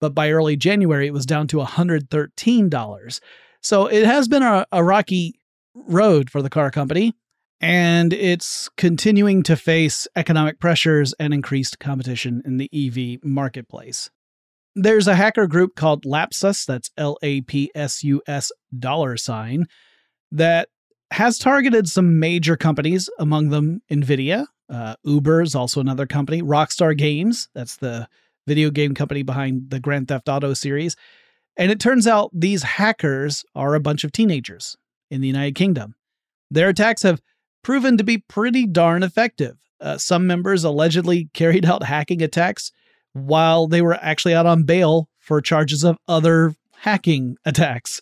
But 0.00 0.14
by 0.14 0.30
early 0.30 0.56
January, 0.56 1.06
it 1.06 1.12
was 1.12 1.24
down 1.24 1.46
to 1.48 1.58
$113. 1.58 3.20
So 3.62 3.86
it 3.86 4.04
has 4.04 4.26
been 4.26 4.42
a, 4.42 4.66
a 4.72 4.82
rocky 4.82 5.38
road 5.74 6.28
for 6.28 6.42
the 6.42 6.50
car 6.50 6.72
company, 6.72 7.14
and 7.60 8.12
it's 8.12 8.68
continuing 8.76 9.42
to 9.44 9.56
face 9.56 10.08
economic 10.16 10.58
pressures 10.58 11.14
and 11.20 11.32
increased 11.32 11.78
competition 11.78 12.42
in 12.44 12.56
the 12.56 12.68
EV 12.72 13.24
marketplace. 13.24 14.10
There's 14.74 15.08
a 15.08 15.14
hacker 15.14 15.46
group 15.46 15.76
called 15.76 16.04
Lapsus, 16.04 16.66
that's 16.66 16.90
L 16.98 17.16
A 17.22 17.42
P 17.42 17.70
S 17.74 18.02
U 18.04 18.22
S 18.26 18.52
dollar 18.78 19.16
sign, 19.16 19.66
that 20.32 20.68
has 21.12 21.38
targeted 21.38 21.88
some 21.88 22.18
major 22.18 22.56
companies, 22.56 23.08
among 23.18 23.50
them 23.50 23.80
Nvidia. 23.90 24.46
Uh, 24.68 24.96
Uber 25.04 25.42
is 25.42 25.54
also 25.54 25.80
another 25.80 26.06
company. 26.06 26.42
Rockstar 26.42 26.96
Games, 26.96 27.48
that's 27.54 27.76
the 27.76 28.08
video 28.46 28.70
game 28.70 28.94
company 28.94 29.22
behind 29.22 29.70
the 29.70 29.80
Grand 29.80 30.08
Theft 30.08 30.28
Auto 30.28 30.54
series. 30.54 30.96
And 31.56 31.70
it 31.70 31.80
turns 31.80 32.06
out 32.06 32.30
these 32.32 32.62
hackers 32.62 33.44
are 33.54 33.74
a 33.74 33.80
bunch 33.80 34.04
of 34.04 34.12
teenagers 34.12 34.76
in 35.10 35.20
the 35.20 35.26
United 35.26 35.54
Kingdom. 35.54 35.94
Their 36.50 36.68
attacks 36.68 37.02
have 37.02 37.22
proven 37.62 37.96
to 37.96 38.04
be 38.04 38.18
pretty 38.18 38.66
darn 38.66 39.02
effective. 39.02 39.56
Uh, 39.80 39.98
some 39.98 40.26
members 40.26 40.64
allegedly 40.64 41.28
carried 41.34 41.64
out 41.64 41.82
hacking 41.82 42.22
attacks 42.22 42.72
while 43.12 43.66
they 43.66 43.82
were 43.82 43.94
actually 43.94 44.34
out 44.34 44.46
on 44.46 44.64
bail 44.64 45.08
for 45.18 45.40
charges 45.40 45.82
of 45.82 45.96
other 46.06 46.54
hacking 46.78 47.36
attacks. 47.44 48.00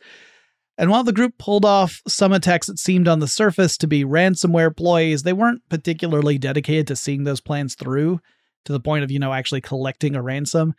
And 0.77 0.91
while 0.91 1.05
the 1.05 1.13
group 1.13 1.39
pulled 1.39 1.65
off 1.65 2.03
some 2.09 2.33
attacks 2.33 2.67
that 2.67 2.79
seemed 2.79 3.07
on 3.07 3.21
the 3.21 3.29
surface 3.29 3.77
to 3.79 3.87
be 3.87 4.05
ransomware 4.05 4.77
ploys, 4.77 5.23
they 5.23 5.33
weren't 5.33 5.63
particularly 5.69 6.37
dedicated 6.37 6.89
to 6.89 6.97
seeing 6.97 7.25
those 7.25 7.41
plans 7.41 7.75
through 7.75 8.21
to 8.65 8.73
the 8.73 8.81
point 8.81 9.05
of, 9.05 9.11
you 9.11 9.19
know, 9.19 9.33
actually 9.33 9.61
collecting 9.61 10.17
a 10.17 10.23
ransom. 10.23 10.75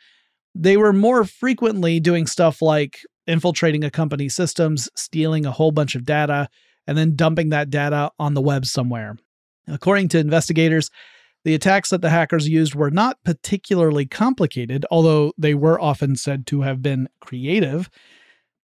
They 0.54 0.76
were 0.76 0.94
more 0.94 1.24
frequently 1.24 2.00
doing 2.00 2.28
stuff 2.28 2.62
like 2.62 3.00
infiltrating 3.28 3.84
a 3.84 3.92
company's 3.92 4.36
systems, 4.36 4.90
stealing 4.96 5.46
a 5.46 5.52
whole 5.52 5.72
bunch 5.72 5.96
of 5.96 6.06
data, 6.06 6.50
and 6.88 6.98
then 6.98 7.16
dumping 7.16 7.50
that 7.50 7.70
data 7.70 8.12
on 8.20 8.34
the 8.34 8.42
web 8.42 8.66
somewhere. 8.66 9.18
According 9.68 10.10
to 10.10 10.20
investigators, 10.20 10.90
the 11.44 11.56
attacks 11.56 11.90
that 11.90 12.02
the 12.02 12.10
hackers 12.10 12.50
used 12.50 12.76
were 12.76 12.92
not 12.92 13.24
particularly 13.24 14.06
complicated, 14.06 14.86
although 14.92 15.32
they 15.38 15.54
were 15.54 15.80
often 15.80 16.16
said 16.16 16.46
to 16.48 16.62
have 16.62 16.82
been 16.82 17.08
creative 17.20 17.90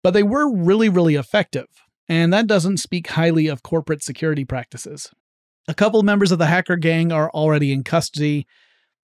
but 0.05 0.13
they 0.13 0.21
were 0.21 0.47
really, 0.55 0.87
really 0.87 1.15
effective. 1.15 1.65
And 2.07 2.31
that 2.31 2.45
doesn't 2.45 2.77
speak 2.77 3.07
highly 3.07 3.47
of 3.47 3.63
corporate 3.63 4.03
security 4.03 4.45
practices. 4.45 5.09
A 5.67 5.73
couple 5.73 6.03
members 6.03 6.31
of 6.31 6.37
the 6.37 6.45
hacker 6.45 6.75
gang 6.75 7.11
are 7.11 7.31
already 7.31 7.73
in 7.73 7.83
custody. 7.83 8.45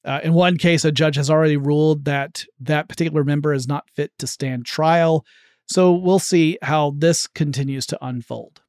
Uh, 0.06 0.20
in 0.24 0.34
one 0.34 0.60
case, 0.60 0.86
a 0.86 0.92
judge 0.92 1.16
has 1.16 1.28
already 1.28 1.58
ruled 1.58 2.06
that 2.06 2.46
that 2.60 2.88
particular 2.88 3.24
member 3.24 3.52
is 3.52 3.68
not 3.68 3.90
fit 3.96 4.12
to 4.20 4.28
stand 4.28 4.68
trial. 4.68 5.26
So 5.68 5.92
we'll 5.92 6.20
see 6.20 6.60
how 6.62 6.94
this 6.96 7.26
continues 7.26 7.88
to 7.88 7.98
unfold. 8.00 8.62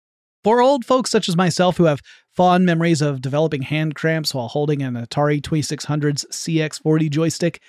For 0.43 0.63
old 0.63 0.87
folks 0.87 1.11
such 1.11 1.29
as 1.29 1.37
myself 1.37 1.77
who 1.77 1.85
have 1.85 2.01
fond 2.35 2.65
memories 2.65 3.03
of 3.03 3.21
developing 3.21 3.61
hand 3.61 3.95
cramps 3.95 4.35
while 4.35 4.49
holding 4.49 4.81
an 4.81 4.95
Atari 4.95 5.43
2600's 5.43 6.25
CX40 6.33 7.11
joystick, 7.11 7.61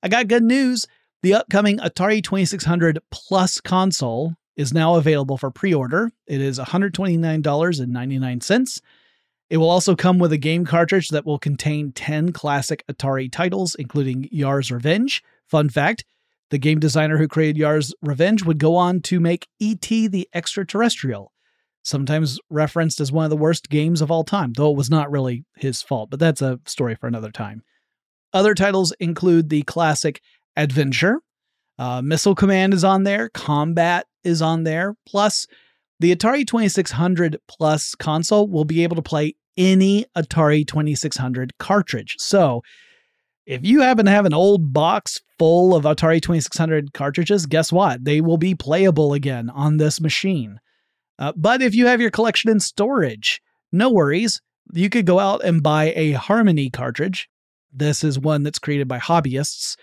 I 0.00 0.06
got 0.06 0.28
good 0.28 0.44
news. 0.44 0.86
The 1.22 1.34
upcoming 1.34 1.78
Atari 1.78 2.22
2600 2.22 2.98
Plus 3.10 3.60
console 3.60 4.34
is 4.56 4.72
now 4.72 4.94
available 4.96 5.36
for 5.36 5.50
pre 5.50 5.74
order. 5.74 6.10
It 6.26 6.40
is 6.40 6.58
$129.99. 6.58 8.80
It 9.48 9.58
will 9.58 9.70
also 9.70 9.94
come 9.94 10.18
with 10.18 10.32
a 10.32 10.38
game 10.38 10.64
cartridge 10.64 11.10
that 11.10 11.24
will 11.24 11.38
contain 11.38 11.92
10 11.92 12.32
classic 12.32 12.82
Atari 12.90 13.30
titles, 13.30 13.76
including 13.76 14.28
Yars' 14.32 14.72
Revenge. 14.72 15.22
Fun 15.46 15.68
fact 15.68 16.04
the 16.50 16.58
game 16.58 16.78
designer 16.78 17.18
who 17.18 17.28
created 17.28 17.56
Yars' 17.56 17.92
Revenge 18.02 18.44
would 18.44 18.58
go 18.58 18.76
on 18.76 19.00
to 19.02 19.18
make 19.18 19.48
E.T. 19.58 20.08
the 20.08 20.28
Extraterrestrial, 20.32 21.32
sometimes 21.82 22.38
referenced 22.50 23.00
as 23.00 23.10
one 23.10 23.24
of 23.24 23.30
the 23.30 23.36
worst 23.36 23.68
games 23.68 24.00
of 24.00 24.10
all 24.10 24.24
time, 24.24 24.52
though 24.52 24.70
it 24.70 24.76
was 24.76 24.90
not 24.90 25.10
really 25.10 25.44
his 25.56 25.82
fault, 25.82 26.10
but 26.10 26.20
that's 26.20 26.42
a 26.42 26.60
story 26.66 26.94
for 26.94 27.08
another 27.08 27.32
time. 27.32 27.62
Other 28.32 28.54
titles 28.54 28.92
include 29.00 29.48
the 29.48 29.62
classic 29.62 30.20
Adventure, 30.56 31.20
uh, 31.78 32.02
Missile 32.02 32.34
Command 32.34 32.74
is 32.74 32.84
on 32.84 33.04
there, 33.04 33.28
Combat 33.30 34.06
is 34.24 34.40
on 34.42 34.64
there, 34.64 34.96
plus 35.06 35.46
the 36.00 36.14
Atari 36.14 36.46
2600 36.46 37.38
Plus 37.48 37.94
console 37.94 38.48
will 38.48 38.64
be 38.64 38.82
able 38.82 38.96
to 38.96 39.02
play 39.02 39.34
any 39.56 40.04
Atari 40.16 40.66
2600 40.66 41.56
cartridge. 41.58 42.16
So, 42.18 42.62
if 43.46 43.64
you 43.64 43.80
happen 43.80 44.06
to 44.06 44.10
have 44.10 44.26
an 44.26 44.34
old 44.34 44.72
box 44.72 45.20
full 45.38 45.74
of 45.74 45.84
Atari 45.84 46.20
2600 46.20 46.92
cartridges, 46.92 47.46
guess 47.46 47.72
what? 47.72 48.04
They 48.04 48.20
will 48.20 48.38
be 48.38 48.54
playable 48.54 49.12
again 49.12 49.50
on 49.50 49.76
this 49.76 50.00
machine. 50.00 50.58
Uh, 51.18 51.32
but 51.36 51.62
if 51.62 51.74
you 51.74 51.86
have 51.86 52.00
your 52.00 52.10
collection 52.10 52.50
in 52.50 52.60
storage, 52.60 53.40
no 53.72 53.90
worries. 53.90 54.42
You 54.72 54.90
could 54.90 55.06
go 55.06 55.20
out 55.20 55.44
and 55.44 55.62
buy 55.62 55.92
a 55.94 56.12
Harmony 56.12 56.70
cartridge. 56.70 57.28
This 57.72 58.02
is 58.02 58.18
one 58.18 58.42
that's 58.42 58.58
created 58.58 58.88
by 58.88 58.98
hobbyists. 58.98 59.76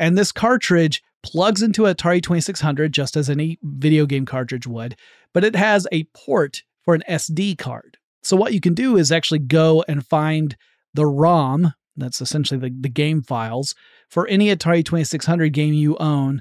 And 0.00 0.16
this 0.16 0.32
cartridge 0.32 1.02
plugs 1.22 1.60
into 1.60 1.82
Atari 1.82 2.22
2600 2.22 2.90
just 2.90 3.16
as 3.16 3.28
any 3.28 3.58
video 3.62 4.06
game 4.06 4.24
cartridge 4.24 4.66
would, 4.66 4.96
but 5.34 5.44
it 5.44 5.54
has 5.54 5.86
a 5.92 6.04
port 6.14 6.62
for 6.82 6.94
an 6.94 7.04
SD 7.06 7.58
card. 7.58 7.98
So 8.22 8.34
what 8.34 8.54
you 8.54 8.60
can 8.62 8.72
do 8.72 8.96
is 8.96 9.12
actually 9.12 9.40
go 9.40 9.84
and 9.86 10.04
find 10.04 10.56
the 10.94 11.04
ROM, 11.04 11.74
that's 11.96 12.22
essentially 12.22 12.58
the, 12.58 12.74
the 12.80 12.88
game 12.88 13.22
files, 13.22 13.74
for 14.08 14.26
any 14.26 14.46
Atari 14.46 14.82
2600 14.82 15.52
game 15.52 15.74
you 15.74 15.98
own, 15.98 16.40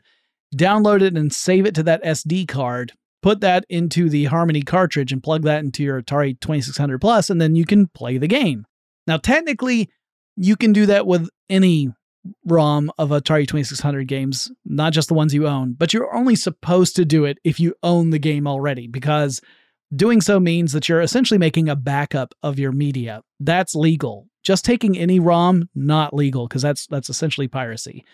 download 0.55 1.01
it 1.01 1.17
and 1.17 1.33
save 1.33 1.65
it 1.65 1.75
to 1.75 1.83
that 1.83 2.03
SD 2.03 2.47
card, 2.47 2.93
put 3.21 3.41
that 3.41 3.65
into 3.67 4.09
the 4.09 4.25
Harmony 4.25 4.61
cartridge 4.61 5.11
and 5.11 5.21
plug 5.21 5.43
that 5.43 5.65
into 5.65 5.83
your 5.83 6.01
Atari 6.01 6.39
2600 6.39 6.99
Plus, 7.01 7.29
and 7.29 7.41
then 7.41 7.57
you 7.57 7.65
can 7.65 7.87
play 7.87 8.17
the 8.17 8.27
game. 8.27 8.65
Now, 9.05 9.17
technically, 9.17 9.89
you 10.37 10.55
can 10.55 10.71
do 10.71 10.85
that 10.85 11.05
with 11.05 11.29
any 11.49 11.89
ROM 12.45 12.91
of 12.97 13.09
Atari 13.09 13.47
2600 13.47 14.07
games, 14.07 14.51
not 14.65 14.93
just 14.93 15.07
the 15.07 15.13
ones 15.13 15.33
you 15.33 15.47
own, 15.47 15.73
but 15.73 15.93
you're 15.93 16.13
only 16.15 16.35
supposed 16.35 16.95
to 16.95 17.05
do 17.05 17.25
it 17.25 17.37
if 17.43 17.59
you 17.59 17.75
own 17.83 18.09
the 18.09 18.19
game 18.19 18.47
already, 18.47 18.87
because 18.87 19.41
doing 19.95 20.21
so 20.21 20.39
means 20.39 20.71
that 20.73 20.87
you're 20.87 21.01
essentially 21.01 21.37
making 21.37 21.69
a 21.69 21.75
backup 21.75 22.33
of 22.43 22.59
your 22.59 22.71
media. 22.71 23.21
That's 23.39 23.75
legal. 23.75 24.27
Just 24.43 24.65
taking 24.65 24.97
any 24.97 25.19
ROM, 25.19 25.69
not 25.75 26.13
legal, 26.13 26.47
because 26.47 26.61
that's 26.61 26.87
that's 26.87 27.09
essentially 27.09 27.47
piracy. 27.47 28.05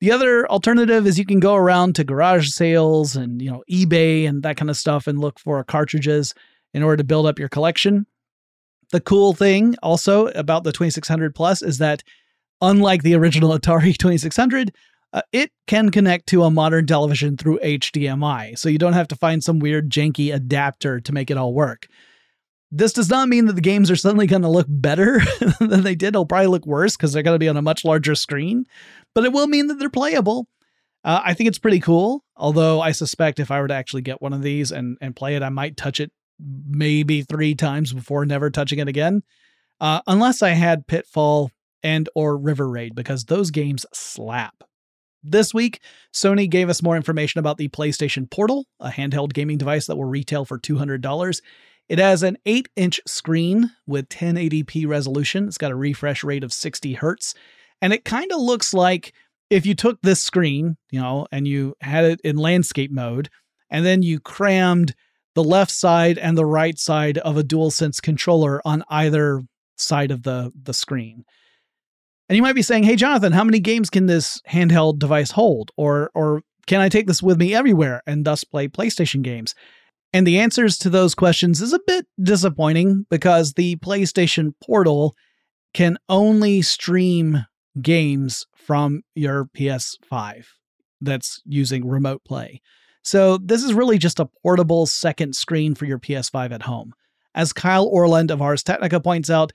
The 0.00 0.12
other 0.12 0.48
alternative 0.48 1.06
is 1.06 1.18
you 1.18 1.26
can 1.26 1.40
go 1.40 1.54
around 1.54 1.94
to 1.96 2.04
garage 2.04 2.50
sales 2.50 3.16
and 3.16 3.40
you 3.40 3.50
know 3.50 3.62
eBay 3.70 4.28
and 4.28 4.42
that 4.42 4.56
kind 4.56 4.70
of 4.70 4.76
stuff 4.76 5.06
and 5.06 5.18
look 5.18 5.38
for 5.38 5.62
cartridges 5.64 6.34
in 6.72 6.82
order 6.82 6.98
to 6.98 7.04
build 7.04 7.26
up 7.26 7.38
your 7.38 7.48
collection. 7.48 8.06
The 8.90 9.00
cool 9.00 9.32
thing 9.32 9.76
also 9.82 10.28
about 10.28 10.64
the 10.64 10.72
2600 10.72 11.34
Plus 11.34 11.62
is 11.62 11.78
that 11.78 12.02
unlike 12.60 13.02
the 13.02 13.14
original 13.14 13.56
Atari 13.56 13.96
2600, 13.98 14.72
uh, 15.12 15.22
it 15.32 15.52
can 15.66 15.90
connect 15.90 16.26
to 16.26 16.42
a 16.42 16.50
modern 16.50 16.86
television 16.86 17.36
through 17.36 17.60
HDMI, 17.60 18.58
so 18.58 18.68
you 18.68 18.78
don't 18.78 18.94
have 18.94 19.08
to 19.08 19.16
find 19.16 19.44
some 19.44 19.60
weird 19.60 19.88
janky 19.88 20.34
adapter 20.34 21.00
to 21.00 21.12
make 21.12 21.30
it 21.30 21.36
all 21.36 21.54
work. 21.54 21.86
This 22.72 22.92
does 22.92 23.08
not 23.08 23.28
mean 23.28 23.46
that 23.46 23.52
the 23.52 23.60
games 23.60 23.90
are 23.92 23.96
suddenly 23.96 24.26
going 24.26 24.42
to 24.42 24.48
look 24.48 24.66
better 24.68 25.20
than 25.60 25.82
they 25.82 25.94
did. 25.94 26.14
They'll 26.14 26.26
probably 26.26 26.48
look 26.48 26.66
worse 26.66 26.96
because 26.96 27.12
they're 27.12 27.22
going 27.22 27.36
to 27.36 27.38
be 27.38 27.48
on 27.48 27.56
a 27.56 27.62
much 27.62 27.84
larger 27.84 28.16
screen, 28.16 28.64
but 29.14 29.24
it 29.24 29.32
will 29.32 29.46
mean 29.46 29.68
that 29.68 29.78
they're 29.78 29.88
playable. 29.88 30.48
Uh, 31.04 31.20
I 31.24 31.34
think 31.34 31.46
it's 31.46 31.58
pretty 31.60 31.78
cool. 31.78 32.24
Although 32.36 32.80
I 32.80 32.90
suspect 32.90 33.38
if 33.38 33.52
I 33.52 33.60
were 33.60 33.68
to 33.68 33.74
actually 33.74 34.02
get 34.02 34.20
one 34.20 34.32
of 34.32 34.42
these 34.42 34.72
and, 34.72 34.98
and 35.00 35.14
play 35.14 35.36
it, 35.36 35.42
I 35.44 35.50
might 35.50 35.76
touch 35.76 36.00
it 36.00 36.10
maybe 36.40 37.22
three 37.22 37.54
times 37.54 37.92
before 37.92 38.26
never 38.26 38.50
touching 38.50 38.80
it 38.80 38.88
again. 38.88 39.22
Uh, 39.80 40.00
unless 40.08 40.42
I 40.42 40.50
had 40.50 40.86
Pitfall 40.86 41.50
and 41.84 42.08
or 42.16 42.36
River 42.36 42.68
Raid 42.68 42.96
because 42.96 43.26
those 43.26 43.52
games 43.52 43.86
slap. 43.92 44.64
This 45.22 45.54
week, 45.54 45.80
Sony 46.12 46.50
gave 46.50 46.68
us 46.68 46.82
more 46.82 46.96
information 46.96 47.38
about 47.38 47.56
the 47.56 47.68
PlayStation 47.68 48.30
Portal, 48.30 48.66
a 48.80 48.90
handheld 48.90 49.32
gaming 49.32 49.58
device 49.58 49.86
that 49.86 49.96
will 49.96 50.04
retail 50.04 50.44
for 50.44 50.58
$200. 50.58 51.40
It 51.88 51.98
has 51.98 52.22
an 52.22 52.36
8 52.44 52.68
inch 52.76 53.00
screen 53.06 53.70
with 53.86 54.08
1080p 54.08 54.86
resolution. 54.86 55.46
It's 55.46 55.58
got 55.58 55.70
a 55.70 55.76
refresh 55.76 56.24
rate 56.24 56.44
of 56.44 56.52
60 56.52 56.94
hertz. 56.94 57.34
And 57.80 57.92
it 57.92 58.04
kind 58.04 58.32
of 58.32 58.40
looks 58.40 58.74
like 58.74 59.12
if 59.50 59.66
you 59.66 59.74
took 59.74 60.00
this 60.02 60.22
screen, 60.22 60.76
you 60.90 61.00
know, 61.00 61.26
and 61.30 61.46
you 61.46 61.74
had 61.80 62.04
it 62.04 62.20
in 62.22 62.36
landscape 62.36 62.90
mode, 62.90 63.30
and 63.70 63.84
then 63.84 64.02
you 64.02 64.20
crammed 64.20 64.94
the 65.34 65.44
left 65.44 65.70
side 65.70 66.18
and 66.18 66.36
the 66.36 66.46
right 66.46 66.78
side 66.78 67.18
of 67.18 67.36
a 67.36 67.42
DualSense 67.42 68.00
controller 68.00 68.60
on 68.64 68.84
either 68.88 69.42
side 69.76 70.10
of 70.10 70.22
the, 70.22 70.52
the 70.60 70.74
screen. 70.74 71.24
And 72.28 72.36
you 72.36 72.42
might 72.42 72.54
be 72.54 72.62
saying, 72.62 72.84
"Hey 72.84 72.96
Jonathan, 72.96 73.32
how 73.32 73.44
many 73.44 73.60
games 73.60 73.90
can 73.90 74.06
this 74.06 74.40
handheld 74.50 74.98
device 74.98 75.32
hold 75.32 75.70
or 75.76 76.10
or 76.14 76.42
can 76.66 76.80
I 76.80 76.88
take 76.88 77.06
this 77.06 77.22
with 77.22 77.38
me 77.38 77.54
everywhere 77.54 78.02
and 78.06 78.24
thus 78.24 78.44
play 78.44 78.68
PlayStation 78.68 79.22
games?" 79.22 79.54
And 80.12 80.26
the 80.26 80.38
answers 80.38 80.78
to 80.78 80.90
those 80.90 81.14
questions 81.14 81.60
is 81.60 81.72
a 81.72 81.80
bit 81.86 82.06
disappointing 82.22 83.04
because 83.10 83.54
the 83.54 83.76
PlayStation 83.76 84.52
Portal 84.64 85.14
can 85.74 85.98
only 86.08 86.62
stream 86.62 87.44
games 87.82 88.46
from 88.54 89.02
your 89.16 89.46
PS5 89.56 90.46
that's 91.00 91.42
using 91.44 91.86
remote 91.86 92.22
play. 92.24 92.60
So 93.02 93.38
this 93.38 93.62
is 93.62 93.74
really 93.74 93.98
just 93.98 94.20
a 94.20 94.28
portable 94.42 94.86
second 94.86 95.34
screen 95.34 95.74
for 95.74 95.84
your 95.84 95.98
PS5 95.98 96.52
at 96.52 96.62
home. 96.62 96.94
As 97.34 97.52
Kyle 97.52 97.84
Orland 97.84 98.30
of 98.30 98.40
Ars 98.40 98.62
Technica 98.62 99.00
points 99.00 99.28
out, 99.28 99.52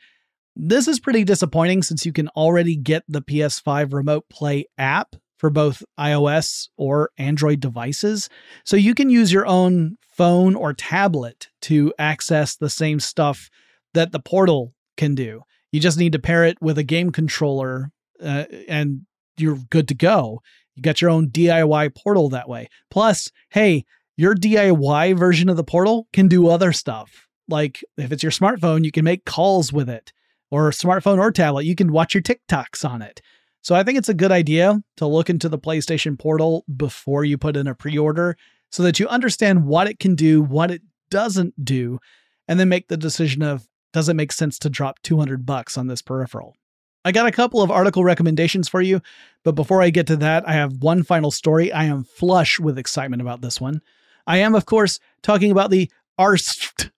this 0.62 0.89
is 0.89 1.00
pretty 1.00 1.24
disappointing 1.24 1.82
since 1.82 2.06
you 2.06 2.12
can 2.12 2.28
already 2.30 2.76
get 2.76 3.04
the 3.08 3.22
PS5 3.22 3.93
Remote 3.93 4.28
Play 4.30 4.65
app 4.78 5.15
for 5.38 5.50
both 5.50 5.82
iOS 5.98 6.67
or 6.76 7.12
Android 7.17 7.62
devices. 7.62 8.28
So 8.65 8.76
you 8.76 8.93
can 8.93 9.10
use 9.10 9.32
your 9.32 9.48
own 9.48 9.98
phone 10.02 10.56
or 10.56 10.74
tablet 10.74 11.48
to 11.62 11.93
access 11.98 12.58
the 12.58 12.69
same 12.69 13.00
stuff 13.00 13.50
that 13.93 14.12
the 14.12 14.19
portal 14.19 14.74
can 14.98 15.15
do. 15.15 15.43
You 15.72 15.80
just 15.80 15.98
need 15.98 16.12
to 16.12 16.19
pair 16.19 16.43
it 16.43 16.62
with 16.62 16.78
a 16.78 16.84
game 16.84 17.12
controller 17.12 17.91
uh, 18.22 18.43
and 18.67 19.06
you're 19.38 19.60
good 19.69 19.88
to 19.88 19.95
go. 19.95 20.41
You 20.76 20.84
got 20.84 21.02
your 21.02 21.10
own 21.10 21.30
DIY 21.30 21.95
portal 21.95 22.28
that 22.30 22.50
way. 22.50 22.67
Plus, 22.91 23.32
hey, 23.52 23.86
your 24.17 24.36
DIY 24.36 25.17
version 25.17 25.48
of 25.48 25.56
the 25.56 25.63
portal 25.63 26.08
can 26.12 26.28
do 26.28 26.50
other 26.50 26.74
stuff. 26.74 27.28
Like 27.48 27.82
if 27.98 28.12
it's 28.12 28.24
your 28.24 28.32
smartphone, 28.34 28.84
you 28.84 28.91
can 28.91 29.06
make 29.06 29.24
calls 29.24 29.72
with 29.72 29.89
it 29.89 30.12
or 30.52 30.72
smartphone 30.72 31.20
or 31.20 31.32
tablet. 31.32 31.66
You 31.66 31.76
can 31.76 31.92
watch 31.92 32.14
your 32.14 32.24
TikToks 32.24 32.88
on 32.88 33.02
it. 33.02 33.22
So 33.62 33.76
I 33.76 33.84
think 33.84 33.98
it's 33.98 34.10
a 34.10 34.14
good 34.14 34.32
idea 34.32 34.82
to 34.98 35.06
look 35.06 35.30
into 35.30 35.50
the 35.50 35.60
PlayStation 35.60 36.18
Portal 36.18 36.64
before 36.76 37.26
you 37.26 37.38
put 37.38 37.58
in 37.58 37.68
a 37.68 37.76
pre 37.76 37.98
order 37.98 38.38
so 38.72 38.84
that 38.84 39.00
you 39.00 39.08
understand 39.08 39.66
what 39.66 39.88
it 39.88 40.00
can 40.00 40.16
do, 40.16 40.42
what 40.42 40.72
it 40.72 40.82
doesn't 41.10 41.66
do, 41.66 42.00
and 42.48 42.60
then 42.60 42.70
make 42.70 42.88
the 42.88 42.98
decision 42.98 43.42
of 43.42 43.68
does 43.92 44.08
it 44.08 44.16
make 44.16 44.32
sense 44.32 44.60
to 44.60 44.70
drop 44.70 45.02
200 45.02 45.46
bucks 45.46 45.78
on 45.78 45.88
this 45.88 46.02
peripheral? 46.02 46.56
I 47.04 47.12
got 47.12 47.28
a 47.28 47.32
couple 47.32 47.62
of 47.62 47.72
article 47.72 48.04
recommendations 48.04 48.68
for 48.68 48.82
you, 48.82 49.02
but 49.44 49.54
before 49.54 49.82
I 49.82 49.90
get 49.90 50.08
to 50.08 50.18
that, 50.18 50.48
I 50.48 50.54
have 50.54 50.84
one 50.84 51.04
final 51.04 51.32
story. 51.32 51.72
I 51.72 51.86
am 51.86 52.04
flush 52.04 52.60
with 52.60 52.78
excitement 52.78 53.22
about 53.22 53.42
this 53.42 53.60
one. 53.60 53.82
I 54.28 54.38
am, 54.38 54.54
of 54.54 54.66
course, 54.66 55.00
talking 55.24 55.52
about 55.52 55.72
the 55.72 55.90
ARST 56.18 56.92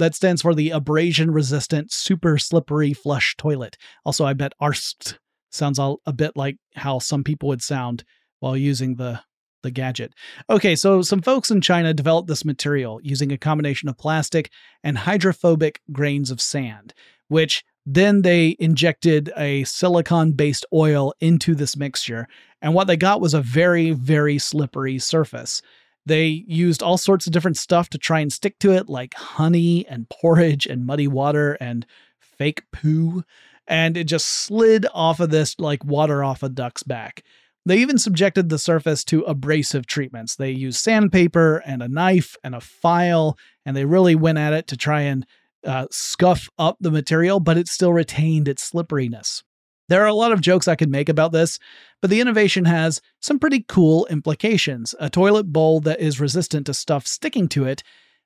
that 0.00 0.14
stands 0.14 0.42
for 0.42 0.54
the 0.54 0.70
abrasion 0.70 1.30
resistant 1.30 1.92
super 1.92 2.36
slippery 2.38 2.92
flush 2.92 3.36
toilet. 3.36 3.76
Also, 4.04 4.24
I 4.24 4.32
bet 4.32 4.52
ARST 4.60 5.18
sounds 5.50 5.78
all, 5.78 6.00
a 6.06 6.12
bit 6.12 6.36
like 6.36 6.56
how 6.74 6.98
some 6.98 7.24
people 7.24 7.48
would 7.48 7.62
sound 7.62 8.04
while 8.40 8.56
using 8.56 8.96
the 8.96 9.20
the 9.62 9.70
gadget. 9.70 10.14
Okay, 10.48 10.74
so 10.74 11.02
some 11.02 11.20
folks 11.20 11.50
in 11.50 11.60
China 11.60 11.92
developed 11.92 12.28
this 12.28 12.46
material 12.46 12.98
using 13.02 13.30
a 13.30 13.36
combination 13.36 13.90
of 13.90 13.98
plastic 13.98 14.50
and 14.82 14.96
hydrophobic 14.96 15.82
grains 15.92 16.30
of 16.30 16.40
sand, 16.40 16.94
which 17.28 17.62
then 17.84 18.22
they 18.22 18.56
injected 18.58 19.30
a 19.36 19.64
silicone 19.64 20.32
based 20.32 20.64
oil 20.72 21.12
into 21.20 21.54
this 21.54 21.76
mixture. 21.76 22.26
And 22.62 22.74
what 22.74 22.86
they 22.86 22.96
got 22.96 23.20
was 23.20 23.34
a 23.34 23.42
very, 23.42 23.90
very 23.90 24.38
slippery 24.38 24.98
surface. 24.98 25.60
They 26.06 26.26
used 26.26 26.82
all 26.82 26.98
sorts 26.98 27.26
of 27.26 27.32
different 27.32 27.56
stuff 27.56 27.88
to 27.90 27.98
try 27.98 28.20
and 28.20 28.32
stick 28.32 28.58
to 28.60 28.72
it, 28.72 28.88
like 28.88 29.14
honey 29.14 29.86
and 29.86 30.08
porridge 30.08 30.66
and 30.66 30.86
muddy 30.86 31.08
water 31.08 31.56
and 31.60 31.86
fake 32.18 32.62
poo. 32.72 33.22
And 33.66 33.96
it 33.96 34.04
just 34.04 34.26
slid 34.26 34.86
off 34.92 35.20
of 35.20 35.30
this 35.30 35.58
like 35.58 35.84
water 35.84 36.24
off 36.24 36.42
a 36.42 36.48
duck's 36.48 36.82
back. 36.82 37.22
They 37.66 37.78
even 37.78 37.98
subjected 37.98 38.48
the 38.48 38.58
surface 38.58 39.04
to 39.04 39.22
abrasive 39.22 39.86
treatments. 39.86 40.34
They 40.34 40.50
used 40.50 40.80
sandpaper 40.80 41.58
and 41.58 41.82
a 41.82 41.88
knife 41.88 42.36
and 42.42 42.54
a 42.54 42.60
file, 42.60 43.36
and 43.66 43.76
they 43.76 43.84
really 43.84 44.14
went 44.14 44.38
at 44.38 44.54
it 44.54 44.66
to 44.68 44.76
try 44.76 45.02
and 45.02 45.26
uh, 45.64 45.86
scuff 45.90 46.48
up 46.58 46.78
the 46.80 46.90
material, 46.90 47.38
but 47.38 47.58
it 47.58 47.68
still 47.68 47.92
retained 47.92 48.48
its 48.48 48.62
slipperiness. 48.62 49.42
There 49.90 50.04
are 50.04 50.06
a 50.06 50.14
lot 50.14 50.30
of 50.30 50.40
jokes 50.40 50.68
I 50.68 50.76
could 50.76 50.88
make 50.88 51.08
about 51.08 51.32
this, 51.32 51.58
but 52.00 52.10
the 52.10 52.20
innovation 52.20 52.64
has 52.64 53.02
some 53.20 53.40
pretty 53.40 53.64
cool 53.66 54.06
implications. 54.06 54.94
A 55.00 55.10
toilet 55.10 55.52
bowl 55.52 55.80
that 55.80 55.98
is 55.98 56.20
resistant 56.20 56.66
to 56.66 56.74
stuff 56.74 57.08
sticking 57.08 57.48
to 57.48 57.64
it 57.64 57.82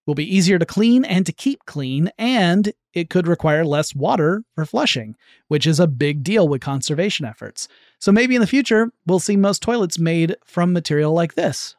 will 0.07 0.14
be 0.14 0.37
easier 0.37 0.59
to 0.59 0.66
clean 0.66 1.07
and 1.07 1.24
to 1.24 1.33
keep 1.33 1.64
clean, 1.64 2.11
and 2.18 2.74
it 2.92 3.09
could 3.09 3.27
require 3.27 3.64
less 3.64 3.94
water 3.94 4.44
for 4.55 4.66
flushing, 4.66 5.16
which 5.48 5.66
is 5.66 5.81
a 5.81 5.87
big 5.87 6.22
deal 6.22 6.46
with 6.46 6.61
conservation 6.61 7.24
efforts. 7.24 7.66
So 7.98 8.12
maybe 8.12 8.35
in 8.35 8.42
the 8.42 8.46
future, 8.46 8.92
we'll 9.07 9.18
see 9.18 9.35
most 9.35 9.62
toilets 9.62 9.98
made 9.98 10.37
from 10.44 10.74
material 10.74 11.14
like 11.14 11.33
this. 11.33 11.77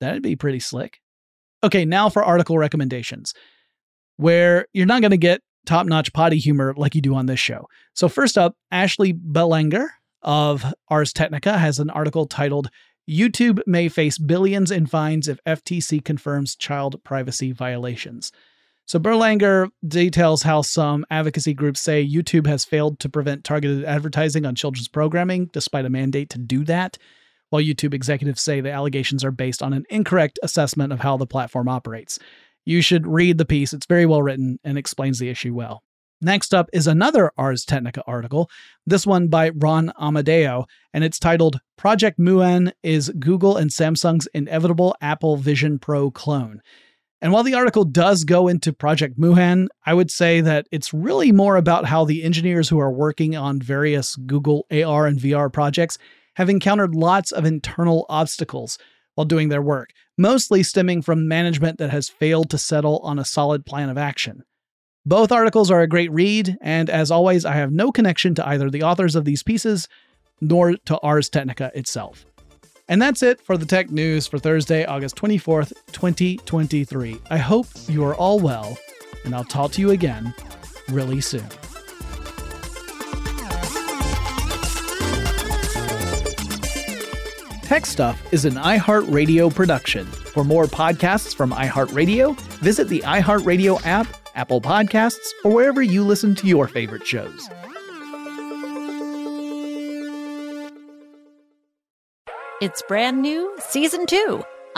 That'd 0.00 0.22
be 0.22 0.34
pretty 0.34 0.58
slick. 0.58 1.00
Okay, 1.62 1.84
now 1.84 2.08
for 2.08 2.24
article 2.24 2.58
recommendations, 2.58 3.34
where 4.16 4.66
you're 4.72 4.84
not 4.84 5.00
going 5.00 5.12
to 5.12 5.16
get 5.16 5.42
top 5.68 5.86
notch 5.86 6.12
potty 6.12 6.38
humor 6.38 6.74
like 6.76 6.94
you 6.94 7.00
do 7.00 7.14
on 7.14 7.26
this 7.26 7.40
show. 7.40 7.68
So, 7.94 8.08
first 8.08 8.38
up, 8.38 8.56
Ashley 8.70 9.12
Belanger 9.12 9.90
of 10.22 10.64
Ars 10.88 11.12
Technica 11.12 11.58
has 11.58 11.78
an 11.78 11.90
article 11.90 12.26
titled 12.26 12.70
YouTube 13.08 13.60
may 13.66 13.88
face 13.88 14.18
billions 14.18 14.70
in 14.70 14.86
fines 14.86 15.28
if 15.28 15.42
FTC 15.44 16.04
confirms 16.04 16.56
child 16.56 17.02
privacy 17.04 17.52
violations. 17.52 18.32
So 18.84 18.98
Belanger 18.98 19.68
details 19.86 20.42
how 20.42 20.62
some 20.62 21.04
advocacy 21.10 21.52
groups 21.52 21.80
say 21.80 22.06
YouTube 22.06 22.46
has 22.46 22.64
failed 22.64 22.98
to 23.00 23.08
prevent 23.08 23.44
targeted 23.44 23.84
advertising 23.84 24.46
on 24.46 24.54
children's 24.54 24.88
programming 24.88 25.50
despite 25.52 25.84
a 25.84 25.90
mandate 25.90 26.30
to 26.30 26.38
do 26.38 26.64
that, 26.64 26.96
while 27.50 27.62
YouTube 27.62 27.92
executives 27.92 28.40
say 28.40 28.60
the 28.60 28.72
allegations 28.72 29.24
are 29.24 29.30
based 29.30 29.62
on 29.62 29.74
an 29.74 29.84
incorrect 29.90 30.38
assessment 30.42 30.92
of 30.92 31.00
how 31.00 31.18
the 31.18 31.26
platform 31.26 31.68
operates. 31.68 32.18
You 32.68 32.82
should 32.82 33.06
read 33.06 33.38
the 33.38 33.46
piece, 33.46 33.72
it's 33.72 33.86
very 33.86 34.04
well 34.04 34.20
written 34.20 34.58
and 34.62 34.76
explains 34.76 35.18
the 35.18 35.30
issue 35.30 35.54
well. 35.54 35.82
Next 36.20 36.52
up 36.52 36.68
is 36.70 36.86
another 36.86 37.32
Ars 37.38 37.64
Technica 37.64 38.02
article, 38.06 38.50
this 38.84 39.06
one 39.06 39.28
by 39.28 39.48
Ron 39.48 39.90
Amadeo, 39.98 40.66
and 40.92 41.02
it's 41.02 41.18
titled 41.18 41.60
Project 41.78 42.18
Moohan 42.18 42.72
is 42.82 43.08
Google 43.18 43.56
and 43.56 43.70
Samsung's 43.70 44.28
Inevitable 44.34 44.94
Apple 45.00 45.38
Vision 45.38 45.78
Pro 45.78 46.10
Clone. 46.10 46.60
And 47.22 47.32
while 47.32 47.42
the 47.42 47.54
article 47.54 47.84
does 47.84 48.24
go 48.24 48.48
into 48.48 48.74
Project 48.74 49.18
Moohan, 49.18 49.68
I 49.86 49.94
would 49.94 50.10
say 50.10 50.42
that 50.42 50.66
it's 50.70 50.92
really 50.92 51.32
more 51.32 51.56
about 51.56 51.86
how 51.86 52.04
the 52.04 52.22
engineers 52.22 52.68
who 52.68 52.80
are 52.80 52.92
working 52.92 53.34
on 53.34 53.62
various 53.62 54.14
Google 54.14 54.66
AR 54.70 55.06
and 55.06 55.18
VR 55.18 55.50
projects 55.50 55.96
have 56.36 56.50
encountered 56.50 56.94
lots 56.94 57.32
of 57.32 57.46
internal 57.46 58.04
obstacles 58.10 58.78
while 59.14 59.24
doing 59.24 59.48
their 59.48 59.62
work, 59.62 59.88
mostly 60.18 60.62
stemming 60.62 61.00
from 61.00 61.28
management 61.28 61.78
that 61.78 61.90
has 61.90 62.08
failed 62.08 62.50
to 62.50 62.58
settle 62.58 62.98
on 62.98 63.18
a 63.18 63.24
solid 63.24 63.64
plan 63.64 63.88
of 63.88 63.96
action. 63.96 64.42
Both 65.06 65.32
articles 65.32 65.70
are 65.70 65.80
a 65.80 65.88
great 65.88 66.12
read, 66.12 66.58
and 66.60 66.90
as 66.90 67.10
always, 67.10 67.46
I 67.46 67.54
have 67.54 67.72
no 67.72 67.90
connection 67.90 68.34
to 68.34 68.46
either 68.46 68.68
the 68.68 68.82
authors 68.82 69.16
of 69.16 69.24
these 69.24 69.42
pieces 69.42 69.88
nor 70.40 70.74
to 70.84 71.00
Ars 71.00 71.30
Technica 71.30 71.70
itself. 71.74 72.26
And 72.88 73.00
that's 73.00 73.22
it 73.22 73.40
for 73.40 73.56
the 73.56 73.66
tech 73.66 73.90
news 73.90 74.26
for 74.26 74.38
Thursday, 74.38 74.84
August 74.84 75.16
24th, 75.16 75.72
2023. 75.92 77.20
I 77.30 77.38
hope 77.38 77.66
you 77.86 78.04
are 78.04 78.14
all 78.14 78.38
well, 78.38 78.76
and 79.24 79.34
I'll 79.34 79.44
talk 79.44 79.72
to 79.72 79.80
you 79.80 79.90
again 79.90 80.34
really 80.88 81.20
soon. 81.20 81.46
Tech 87.68 87.84
Stuff 87.84 88.32
is 88.32 88.46
an 88.46 88.54
iHeartRadio 88.54 89.54
production. 89.54 90.06
For 90.06 90.42
more 90.42 90.64
podcasts 90.64 91.34
from 91.34 91.50
iHeartRadio, 91.50 92.34
visit 92.60 92.88
the 92.88 93.00
iHeartRadio 93.00 93.84
app 93.84 94.06
Apple 94.34 94.62
Podcasts, 94.62 95.34
or 95.44 95.52
wherever 95.52 95.82
you 95.82 96.02
listen 96.02 96.34
to 96.36 96.46
your 96.46 96.66
favorite 96.66 97.06
shows. 97.06 97.50
It's 102.62 102.80
brand 102.88 103.20
new, 103.20 103.54
season 103.58 104.06
two. 104.06 104.42